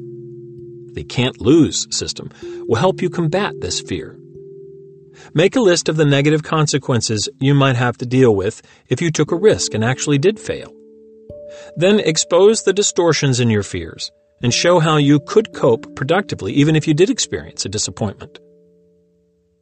[0.93, 2.31] The can't lose system
[2.69, 4.17] will help you combat this fear
[5.33, 9.11] Make a list of the negative consequences you might have to deal with if you
[9.11, 10.73] took a risk and actually did fail.
[11.77, 14.11] Then expose the distortions in your fears
[14.43, 18.39] and show how you could cope productively even if you did experience a disappointment.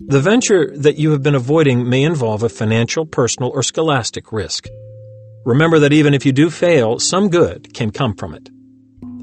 [0.09, 4.69] The venture that you have been avoiding may involve a financial, personal, or scholastic risk.
[5.45, 8.49] Remember that even if you do fail, some good can come from it.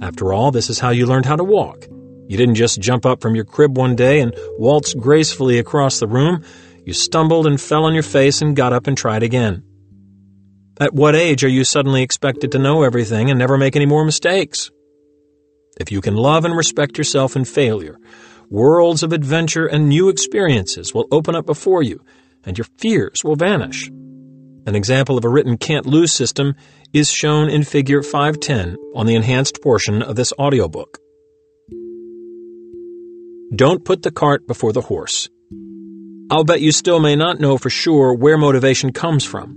[0.02, 1.86] After all, this is how you learned how to walk.
[2.28, 6.08] You didn't just jump up from your crib one day and waltz gracefully across the
[6.08, 6.44] room.
[6.86, 9.64] You stumbled and fell on your face and got up and tried again.
[10.80, 14.06] At what age are you suddenly expected to know everything and never make any more
[14.06, 14.72] mistakes?
[15.80, 17.98] If you can love and respect yourself in failure,
[18.50, 22.04] worlds of adventure and new experiences will open up before you,
[22.44, 23.90] and your fears will vanish.
[24.66, 26.56] An example of a written can't lose system
[26.94, 31.00] is shown in Figure 510 on the enhanced portion of this audiobook.
[33.56, 35.30] Don't put the cart before the horse.
[36.32, 39.56] I'll bet you still may not know for sure where motivation comes from.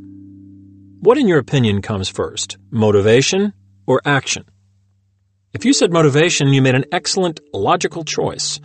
[1.01, 3.53] What, in your opinion, comes first, motivation
[3.87, 4.45] or action?
[5.53, 8.59] If you said motivation, you made an excellent logical choice.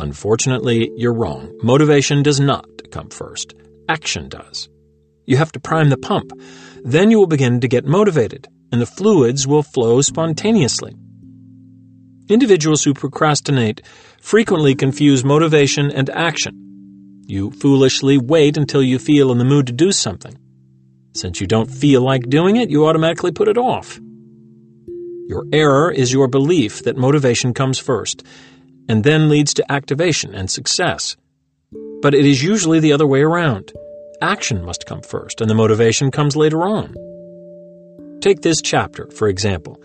[0.00, 1.54] Unfortunately, you're wrong.
[1.62, 3.54] Motivation does not come first.
[3.86, 4.70] Action does.
[5.26, 6.32] You have to prime the pump.
[6.82, 10.94] Then you will begin to get motivated, and the fluids will flow spontaneously.
[12.30, 13.82] Individuals who procrastinate
[14.20, 17.22] frequently confuse motivation and action.
[17.26, 20.36] You foolishly wait until you feel in the mood to do something.
[21.12, 24.00] Since you don't feel like doing it, you automatically put it off.
[25.28, 28.24] Your error is your belief that motivation comes first,
[28.88, 31.16] and then leads to activation and success.
[32.02, 33.72] But it is usually the other way around.
[34.22, 36.94] Action must come first, and the motivation comes later on.
[38.20, 39.82] Take this chapter, for example.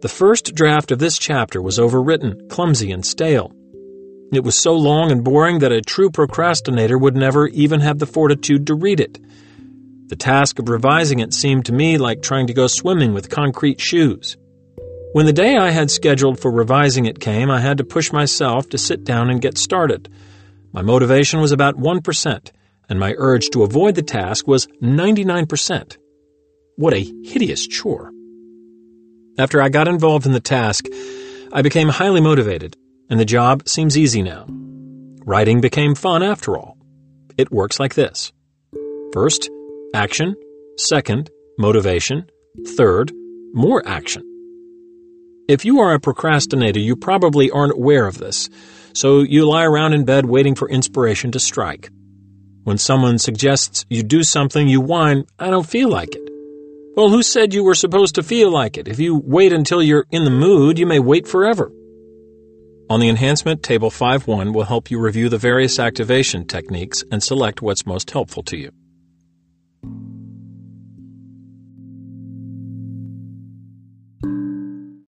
[0.00, 3.52] The first draft of this chapter was overwritten, clumsy, and stale.
[4.32, 8.06] It was so long and boring that a true procrastinator would never even have the
[8.06, 9.18] fortitude to read it.
[10.08, 13.80] The task of revising it seemed to me like trying to go swimming with concrete
[13.80, 14.36] shoes.
[15.16, 18.68] When the day I had scheduled for revising it came, I had to push myself
[18.68, 20.10] to sit down and get started.
[20.74, 22.50] My motivation was about 1%,
[22.90, 25.96] and my urge to avoid the task was 99%.
[26.76, 28.12] What a hideous chore.
[29.38, 30.84] After I got involved in the task,
[31.50, 32.76] I became highly motivated,
[33.08, 34.44] and the job seems easy now.
[35.24, 36.76] Writing became fun after all.
[37.38, 38.34] It works like this
[39.14, 39.48] First,
[39.94, 40.36] action.
[40.76, 42.28] Second, motivation.
[42.76, 43.12] Third,
[43.54, 44.35] more action.
[45.48, 48.50] If you are a procrastinator, you probably aren't aware of this,
[48.94, 51.88] so you lie around in bed waiting for inspiration to strike.
[52.64, 56.28] When someone suggests you do something, you whine, I don't feel like it.
[56.96, 58.88] Well, who said you were supposed to feel like it?
[58.88, 61.70] If you wait until you're in the mood, you may wait forever.
[62.90, 67.62] On the enhancement, Table 5.1 will help you review the various activation techniques and select
[67.62, 68.72] what's most helpful to you.